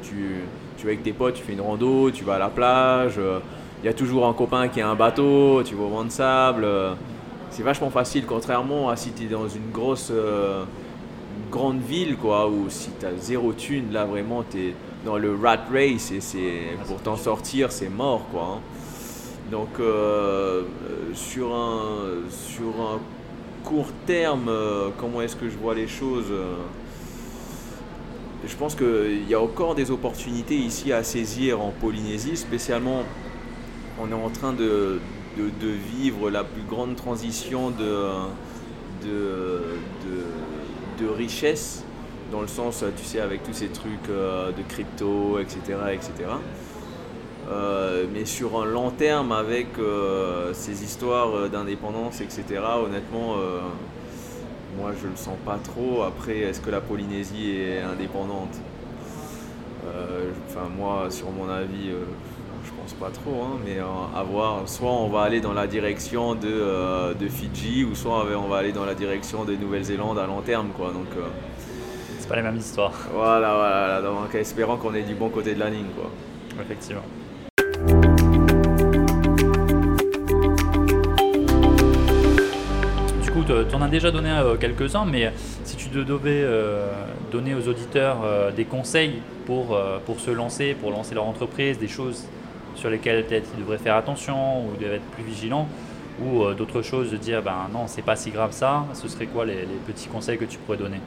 [0.03, 0.41] Tu,
[0.77, 3.23] tu vas avec tes potes, tu fais une rando, tu vas à la plage, il
[3.23, 3.39] euh,
[3.85, 6.65] y a toujours un copain qui a un bateau, tu vas au vent de sable.
[6.65, 6.95] Euh,
[7.53, 10.65] c'est vachement facile, contrairement à si tu es dans une grosse euh,
[11.51, 15.35] grande ville, quoi, où si tu as zéro thune, là vraiment tu es dans le
[15.35, 18.27] rat race et c'est, pour t'en sortir, c'est mort.
[18.33, 18.61] Quoi, hein.
[19.51, 19.69] Donc
[21.15, 21.91] sur, un,
[22.31, 22.99] sur un
[23.65, 24.51] court terme,
[24.99, 26.33] comment est-ce que je vois les choses
[28.47, 33.03] je pense qu'il y a encore des opportunités ici à saisir en Polynésie, spécialement
[34.01, 34.99] on est en train de,
[35.37, 38.03] de, vivre la plus grande transition de,
[41.17, 41.85] richesse,
[42.31, 45.59] dans le sens, tu sais, avec tous ces trucs euh, de crypto, etc.
[45.93, 46.31] etc.
[47.51, 52.45] Euh, mais sur un long terme, avec euh, ces histoires d'indépendance, etc.,
[52.85, 53.37] honnêtement,
[54.79, 56.03] moi, je le sens pas trop.
[56.03, 58.57] Après, est-ce que la Polynésie est indépendante?
[60.49, 61.91] Enfin, moi, sur mon avis,
[62.93, 63.43] pense pas trop.
[63.43, 64.69] Hein, mais euh, à voir.
[64.69, 68.73] Soit on va aller dans la direction de, de Fidji, ou soit on va aller
[68.73, 70.93] dans la direction de Nouvelle-Zélande à long terme, quoi.
[70.93, 71.09] Donc,
[72.19, 72.95] c'est pas les mêmes histoires.
[73.13, 74.03] Voilà, voilà.
[74.03, 76.11] Donc, espérant qu'on est du bon côté de la ligne, quoi.
[76.61, 77.03] Effectivement.
[83.69, 85.33] tu en as déjà donné euh, quelques-uns, mais
[85.65, 86.87] si tu devais euh,
[87.31, 91.89] donner aux auditeurs euh, des conseils pour, pour se lancer, pour lancer leur entreprise, des
[91.89, 92.27] choses
[92.75, 95.69] sur lesquelles peut-être ils devraient faire attention ou être plus vigilants,
[96.21, 99.45] ou d'autres choses de dire ben non, c'est pas si grave ça, ce serait quoi
[99.45, 101.01] les, petits conseils que tu pourrais donner?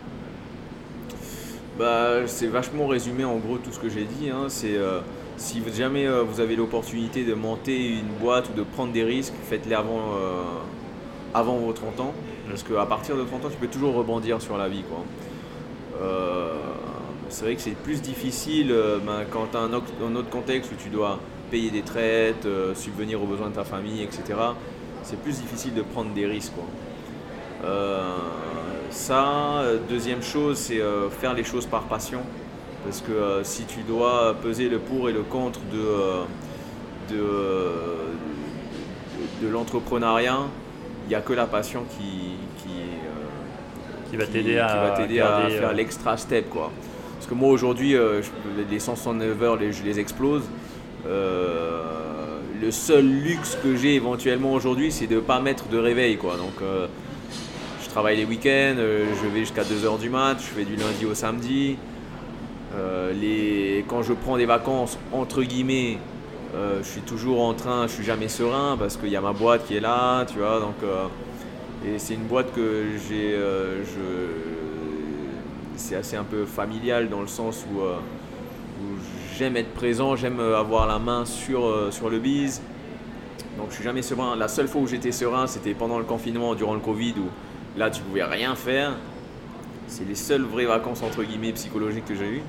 [1.77, 4.29] Bah, C'est vachement résumé en gros tout ce que j'ai dit.
[4.29, 4.45] Hein.
[4.47, 4.77] c'est
[5.37, 9.75] si jamais vous avez l'opportunité de monter une boîte ou de prendre des risques, faites-les
[9.75, 10.15] avant
[11.35, 12.13] avant vos 30 ans.
[12.49, 14.83] Parce qu'à partir de 30 ans, tu peux toujours rebondir sur la vie.
[14.83, 15.03] Quoi.
[16.01, 16.53] Euh,
[17.29, 20.75] c'est vrai que c'est plus difficile euh, ben, quand tu as un, autre contexte où
[20.75, 24.23] tu dois payer des traites, euh, subvenir aux besoins de ta famille, etc.
[25.03, 26.53] C'est plus difficile de prendre des risques.
[26.55, 26.65] Quoi.
[28.89, 30.81] ça, deuxième chose, c'est
[31.19, 32.21] faire les choses par passion.
[32.83, 37.71] Parce que si tu dois peser le pour et le contre de, de,
[39.43, 40.39] de l'entrepreneuriat,
[41.05, 42.35] il n'y a que la passion qui,
[44.09, 46.49] qui va t'aider à, faire l'extra step.
[46.49, 46.71] Quoi.
[47.15, 48.21] Parce que moi aujourd'hui, euh,
[48.69, 50.43] les 169 heures, je les explose.
[51.07, 56.17] Euh, le seul luxe que j'ai éventuellement aujourd'hui, c'est de ne pas mettre de réveil.
[56.17, 56.37] Quoi.
[56.37, 56.87] Donc, euh,
[57.83, 61.13] je travaille les week-ends, je vais jusqu'à 2h du mat, je fais du lundi au
[61.13, 61.77] samedi.
[63.21, 65.97] les, quand je prends des vacances, entre guillemets,
[66.53, 69.65] je suis toujours en train, je suis jamais serein parce qu'il y a ma boîte
[69.65, 70.59] qui est là, tu vois.
[70.59, 70.75] Donc,
[71.85, 73.37] et c'est une boîte que j'ai.
[75.77, 77.95] c'est assez un peu familial dans le sens où, euh,
[79.37, 82.61] j'aime être présent, j'aime euh, avoir la main sur, euh, sur le bise.
[83.57, 84.35] Donc je suis jamais serein.
[84.35, 87.89] La seule fois où j'étais serein, c'était pendant le confinement, durant le Covid, où là
[87.89, 88.93] tu pouvais rien faire.
[89.87, 92.43] C'est les seules vraies vacances entre guillemets psychologiques que j'ai eues.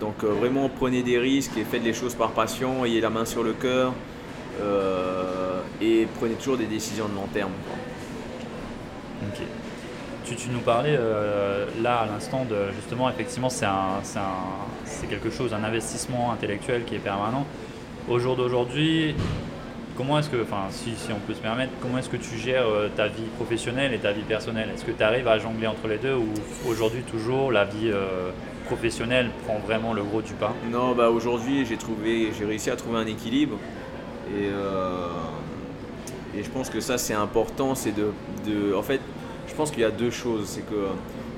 [0.00, 3.42] donc vraiment prenez des risques et faites les choses par passion, ayez la main sur
[3.42, 3.92] le cœur
[5.82, 7.52] et prenez toujours des décisions de long terme.
[10.36, 13.66] Tu, nous parlais euh, là à l'instant de justement, effectivement, c'est
[15.08, 17.46] quelque chose, un investissement intellectuel qui est permanent.
[18.08, 19.14] Au jour d'aujourd'hui,
[19.96, 22.88] comment est-ce que, enfin, si, on peut se permettre, comment est-ce que tu gères euh,
[22.94, 24.70] ta vie professionnelle et ta vie personnelle?
[24.74, 26.28] Est-ce que tu arrives à jongler entre les deux ou
[26.68, 28.30] aujourd'hui toujours la vie euh,
[28.66, 30.52] professionnelle prend vraiment le gros du pas?
[30.70, 33.56] Non, bah aujourd'hui j'ai trouvé, j'ai réussi à trouver un équilibre
[34.34, 34.48] et,
[36.38, 38.12] et je pense que ça c'est important, c'est de,
[38.46, 39.00] de, en fait,
[39.52, 40.46] je pense qu'il y a deux choses.
[40.46, 40.86] C'est que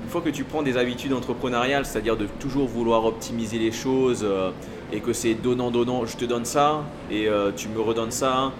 [0.05, 4.21] une fois que tu prends des habitudes entrepreneuriales, c'est-à-dire de toujours vouloir optimiser les choses
[4.23, 4.51] euh,
[4.93, 8.53] et que c'est donnant-donnant, je te donne ça et euh, tu me redonnes ça,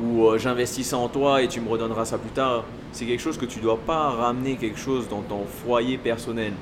[0.00, 2.62] ou euh, j'investis ça en toi et tu me redonneras ça plus tard,
[2.92, 6.52] c'est quelque chose que tu ne dois pas ramener quelque chose dans ton foyer personnel.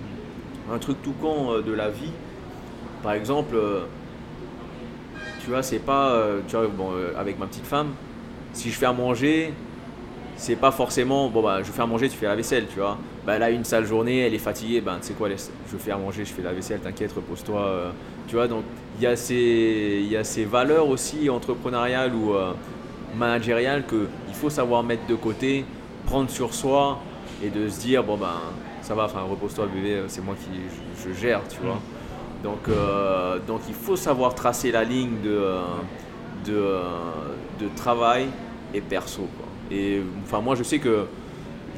[0.73, 2.13] Un truc tout con de la vie,
[3.03, 3.57] par exemple,
[5.43, 7.89] tu vois, c'est pas, tu vois, bon, avec ma petite femme,
[8.53, 9.53] si je fais à manger,
[10.41, 12.97] c'est pas forcément bon bah je vais faire manger tu fais la vaisselle tu vois.
[13.27, 15.83] Bah là une sale journée elle est fatiguée ben tu sais quoi laisse je vais
[15.83, 17.91] faire manger je fais la vaisselle t'inquiète repose-toi euh,
[18.27, 18.49] tu vois.
[18.49, 18.65] Donc
[18.97, 22.53] il y a ces il y a ces valeurs aussi entrepreneuriales ou euh,
[23.15, 25.67] managériales que il faut savoir mettre de côté
[26.07, 27.01] prendre sur soi
[27.45, 28.41] et de se dire bon ben
[28.81, 30.59] ça va enfin repose-toi bébé c'est moi qui
[31.07, 31.79] je, gère tu vois.
[32.43, 35.39] Donc euh, donc il faut savoir tracer la ligne de
[36.47, 36.79] de,
[37.61, 38.25] de travail
[38.73, 39.50] et perso quoi.
[39.71, 41.07] Et enfin, moi, je sais que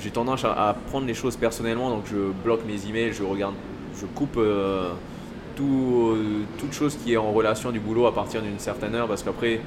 [0.01, 3.55] j'ai tendance à, prendre les choses personnellement, donc je bloque mes emails, je regarde,
[4.01, 4.91] je coupe euh,
[5.55, 6.17] tout,
[6.59, 9.61] toute chose qui est en relation du boulot à partir d'une certaine heure, parce qu'après,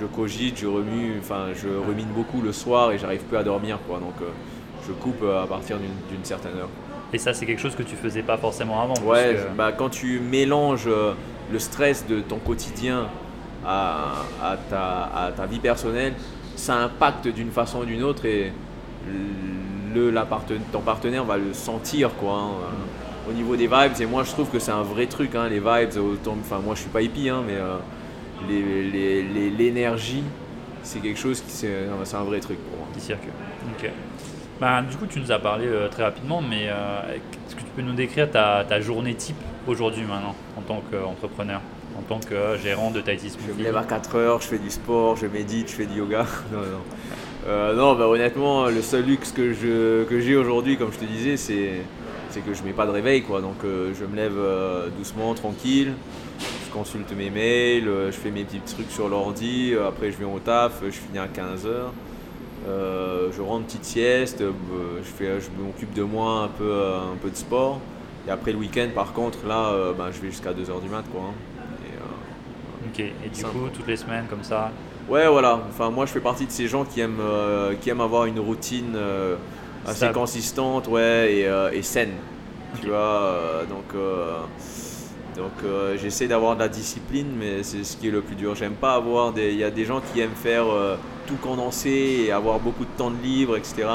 [0.00, 3.78] je cogite, je remue, enfin, je remine beaucoup le soir et j'arrive plus à dormir,
[3.86, 3.98] quoi.
[3.98, 4.26] Donc, euh,
[4.86, 6.68] je coupe euh, à partir d'une certaine heure.
[7.12, 8.94] Et ça, c'est quelque chose que tu faisais pas forcément avant.
[9.04, 10.88] Ouais, bah, quand tu mélanges
[11.52, 13.08] le stress de ton quotidien
[13.66, 16.14] à, à, ta, à ta vie personnelle,
[16.56, 18.52] ça impacte d'une façon ou d'une autre et
[19.94, 20.14] le,
[20.72, 22.34] ton partenaire va le sentir quoi.
[22.34, 22.50] Hein.
[23.28, 25.60] Au niveau des vibes, et moi je trouve que c'est un vrai truc, hein, les
[25.60, 27.76] vibes, autant, enfin moi je suis pas hippie, hein, mais euh,
[29.58, 30.24] l'énergie,
[30.82, 32.88] c'est quelque chose qui c'est un vrai truc pour moi.
[32.92, 33.30] Qui circule.
[33.78, 33.88] Ok.
[34.60, 37.66] Bah, du coup, tu nous as parlé euh, très rapidement, mais euh, est-ce que tu
[37.76, 39.36] peux nous décrire ta journée type
[39.68, 41.60] aujourd'hui maintenant en tant qu'entrepreneur?
[42.02, 45.16] En tant que gérant de Je me lève à 4 heures, je fais du sport,
[45.16, 46.26] je médite, je fais du yoga.
[46.52, 46.82] non, non.
[47.46, 51.04] Euh, non bah, honnêtement, le seul luxe que, je, que j'ai aujourd'hui, comme je te
[51.04, 51.82] disais, c'est,
[52.30, 53.22] c'est que je mets pas de réveil.
[53.22, 53.40] Quoi.
[53.40, 55.92] Donc euh, je me lève euh, doucement, tranquille.
[56.40, 59.74] Je consulte mes mails, je fais mes petits trucs sur l'ordi.
[59.86, 61.92] après, je viens au taf, je finis à 15 heures.
[62.66, 67.36] je rentre petite sieste, je, fais, je m'occupe de moi un peu, un peu de
[67.36, 67.78] sport.
[68.26, 71.04] Et après le week-end, par contre, là, bah, je vais jusqu'à 2h du mat.
[71.12, 71.52] Quoi, hein.
[72.86, 74.70] Ok, et du coup, toutes les semaines comme ça
[75.08, 75.60] Ouais, voilà.
[75.68, 78.38] Enfin, moi, je fais partie de ces gens qui aiment, euh, qui aiment avoir une
[78.38, 79.36] routine euh,
[79.86, 82.12] assez consistante ouais, et, euh, et saine.
[82.80, 84.00] Tu vois, donc,
[85.36, 85.52] donc
[86.00, 88.54] j'essaie d'avoir de la discipline, mais c'est ce qui est le plus dur.
[88.54, 89.52] J'aime pas avoir des.
[89.52, 90.64] Il y a des gens qui aiment faire
[91.26, 93.86] tout condenser et avoir beaucoup de temps de libre, etc.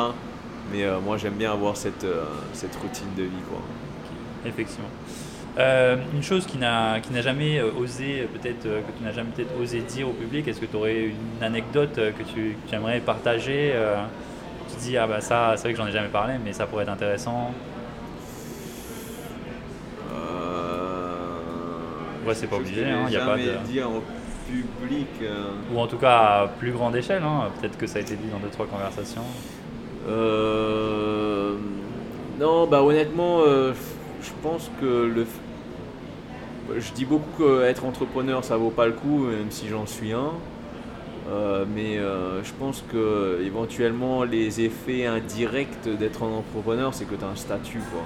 [0.72, 2.06] Mais moi, j'aime bien avoir cette,
[2.54, 3.44] cette routine de vie.
[3.50, 3.62] Quoi.
[4.46, 4.90] Effectivement.
[5.58, 9.80] Euh, une chose qui n'a jamais euh, osé, peut-être que tu n'as jamais peut-être osé
[9.82, 13.74] dire au public, est-ce que tu aurais une anecdote que tu, aimerais partager
[14.70, 16.68] Tu te dis ah bah ça c'est vrai que j'en ai jamais parlé, mais ça
[16.68, 17.52] pourrait être intéressant.
[22.26, 23.66] Ouais, c'est pas obligé, il hein, a pas de.
[23.66, 24.02] dire en
[24.48, 25.08] public.
[25.74, 27.50] Ou en tout cas à plus grande échelle, hein.
[27.60, 29.24] peut-être que ça a été dit dans deux trois conversations.
[30.10, 31.56] Euh...
[32.40, 33.74] Non, bah honnêtement, euh,
[34.22, 35.26] je pense que le.
[36.76, 40.32] Je dis beaucoup qu'être entrepreneur ça vaut pas le coup, même si j'en suis un.
[41.30, 47.16] Euh, mais euh, je pense que éventuellement les effets indirects d'être un entrepreneur, c'est que
[47.16, 47.82] tu as un statut.
[47.92, 48.02] Quoi.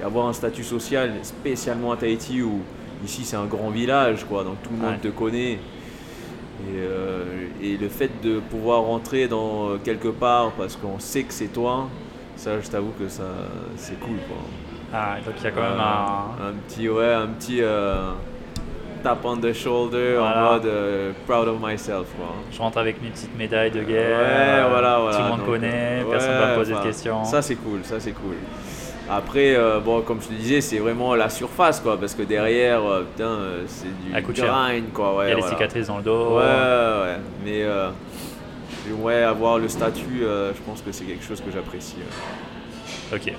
[0.00, 2.60] Et avoir un statut social, spécialement à Tahiti, où
[3.04, 5.58] ici c'est un grand village, quoi, donc tout le monde te connaît.
[6.68, 11.52] Et, et, le fait de pouvoir rentrer dans quelque part parce qu'on sait que c'est
[11.52, 11.88] toi,
[12.36, 13.24] ça, je t'avoue que ça,
[13.76, 14.38] c'est cool, quoi.
[14.94, 16.48] Ah, donc il y a quand même un...
[16.48, 18.10] un petit, ouais, un petit euh,
[19.02, 22.34] tap on the shoulder en mode euh, proud of myself, quoi.
[22.52, 24.18] Je rentre avec mes petites médailles de guerre.
[24.18, 25.16] Ouais, voilà, voilà.
[25.16, 27.24] Tout le monde connaît, personne ne va me poser de questions.
[27.24, 28.36] Ça, c'est cool, ça, c'est cool.
[29.08, 32.80] Après, euh, bon, comme je te disais, c'est vraiment la surface, quoi, parce que derrière,
[33.12, 35.16] putain, c'est du grind, quoi.
[35.16, 36.38] Ouais, il y a les cicatrices dans le dos.
[36.38, 37.64] Ouais, ouais, mais
[38.94, 41.96] ouais, avoir le statut, euh, je pense que c'est quelque chose que j'apprécie.
[43.12, 43.32] Ok.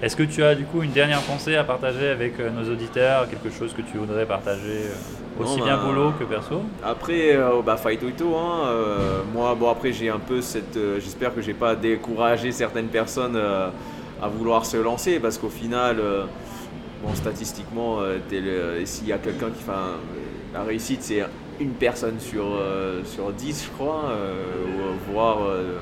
[0.00, 3.28] Est-ce que tu as du coup une dernière pensée à partager avec euh, nos auditeurs,
[3.28, 6.62] quelque chose que tu voudrais partager euh, aussi bien boulot que perso?
[6.84, 8.74] Après, bah, fight hein,
[9.32, 14.28] moi, bon après j'ai un peu cette, j'espère que j'ai pas découragé certaines personnes à
[14.28, 16.00] vouloir se lancer parce qu'au final,
[17.02, 17.98] bon statistiquement,
[18.84, 19.72] s'il y a quelqu'un qui fait
[20.54, 21.24] la réussite, c'est
[21.60, 25.78] une personne sur, euh, sur 10, je crois, euh,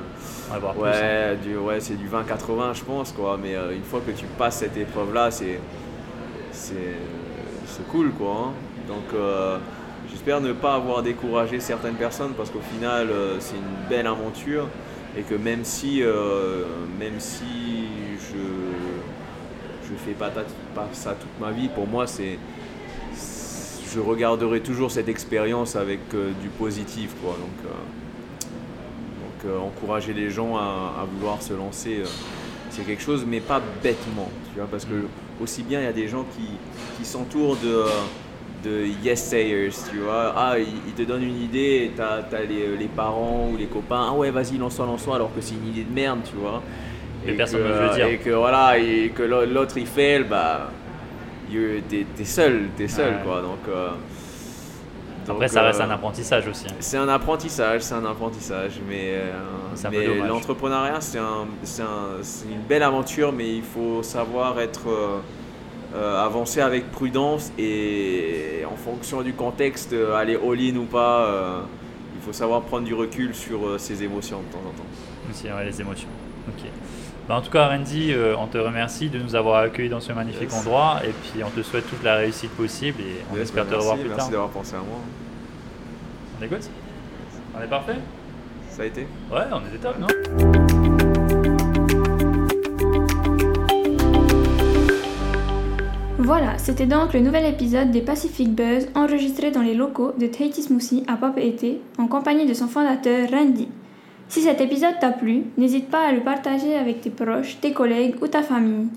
[0.52, 1.36] Euh, ouais, hein.
[1.42, 3.38] du, ouais c'est du 20-80, je pense, quoi.
[3.40, 5.60] Mais une fois que tu passes cette épreuve-là, c'est.
[6.52, 8.48] C'est cool, quoi.
[8.48, 8.52] Hein.
[8.88, 9.20] Donc,
[10.08, 13.08] j'espère ne pas avoir découragé certaines personnes parce qu'au final,
[13.40, 14.68] c'est une belle aventure
[15.18, 16.02] et que même si,
[16.98, 17.88] même si
[18.20, 18.38] je
[19.88, 22.38] je fais pas, pas ça toute ma vie, pour moi, c'est
[23.96, 27.14] je regarderai toujours cette expérience avec euh, du positif.
[27.22, 27.32] Quoi.
[27.32, 27.74] Donc, euh,
[29.36, 32.02] donc euh, encourager les gens à, vouloir se lancer,
[32.70, 34.28] c'est quelque chose, mais pas bêtement.
[34.52, 35.06] Tu vois, parce que
[35.42, 36.48] aussi bien il y a des gens qui,
[36.96, 37.84] qui s'entourent de,
[38.64, 40.34] de yes sayers, tu vois.
[40.36, 44.14] Ah, ils, te donnent une idée, tu as, les, les, parents ou les copains, ah
[44.14, 46.62] ouais, vas-y, lance-toi, lance-toi, alors que c'est une idée de merde, tu vois.
[47.26, 48.06] Et, personne ne veut dire.
[48.06, 50.70] Et que voilà, et que l'autre il fait, bah
[51.88, 53.42] t'es es seul, t'es seul quoi.
[53.42, 53.90] Donc, euh,
[55.28, 56.66] Après, ça reste un euh, apprentissage aussi.
[56.68, 56.74] Hein.
[56.80, 61.46] C'est un apprentissage, c'est un apprentissage, mais, euh, mais l'entrepreneuriat, c'est un,
[62.50, 64.88] une belle aventure, mais il faut savoir être
[65.94, 71.62] avancé avec prudence et en fonction du contexte, aller all-in ou pas,
[72.14, 75.30] il faut savoir prendre du recul sur ses émotions de temps en temps.
[75.30, 76.08] Aussi, les émotions.
[76.48, 76.70] Ok.
[77.28, 80.12] Bah, en tout cas, Randy, euh, on te remercie de nous avoir accueillis dans ce
[80.12, 83.72] magnifique endroit et puis on te souhaite toute la réussite possible et on espère bah,
[83.72, 84.16] te revoir plus tard.
[84.16, 85.00] Merci d'avoir pensé à moi.
[86.38, 86.70] On écoute
[87.56, 87.96] On est parfait
[88.70, 90.06] Ça a été Ouais, on était top, non
[96.18, 100.62] Voilà, c'était donc le nouvel épisode des Pacific Buzz enregistré dans les locaux de Tahiti
[100.62, 103.68] Smoothie à Pape Été en compagnie de son fondateur Randy.
[104.28, 108.16] Si cet épisode t'a plu, n'hésite pas à le partager avec tes proches, tes collègues
[108.20, 108.88] ou ta famille.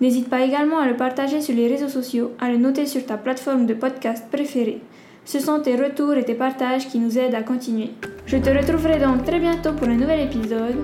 [0.00, 3.16] N'hésite pas également à le partager sur les réseaux sociaux, à le noter sur ta
[3.16, 4.80] plateforme de podcast préférée.
[5.24, 7.90] Ce sont tes retours et tes partages qui nous aident à continuer.
[8.26, 10.76] Je te retrouverai donc très bientôt pour un nouvel épisode,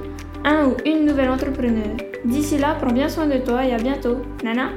[0.44, 1.96] un ou une nouvelle entrepreneur.
[2.24, 4.16] D'ici là, prends bien soin de toi et à bientôt.
[4.42, 4.70] Nana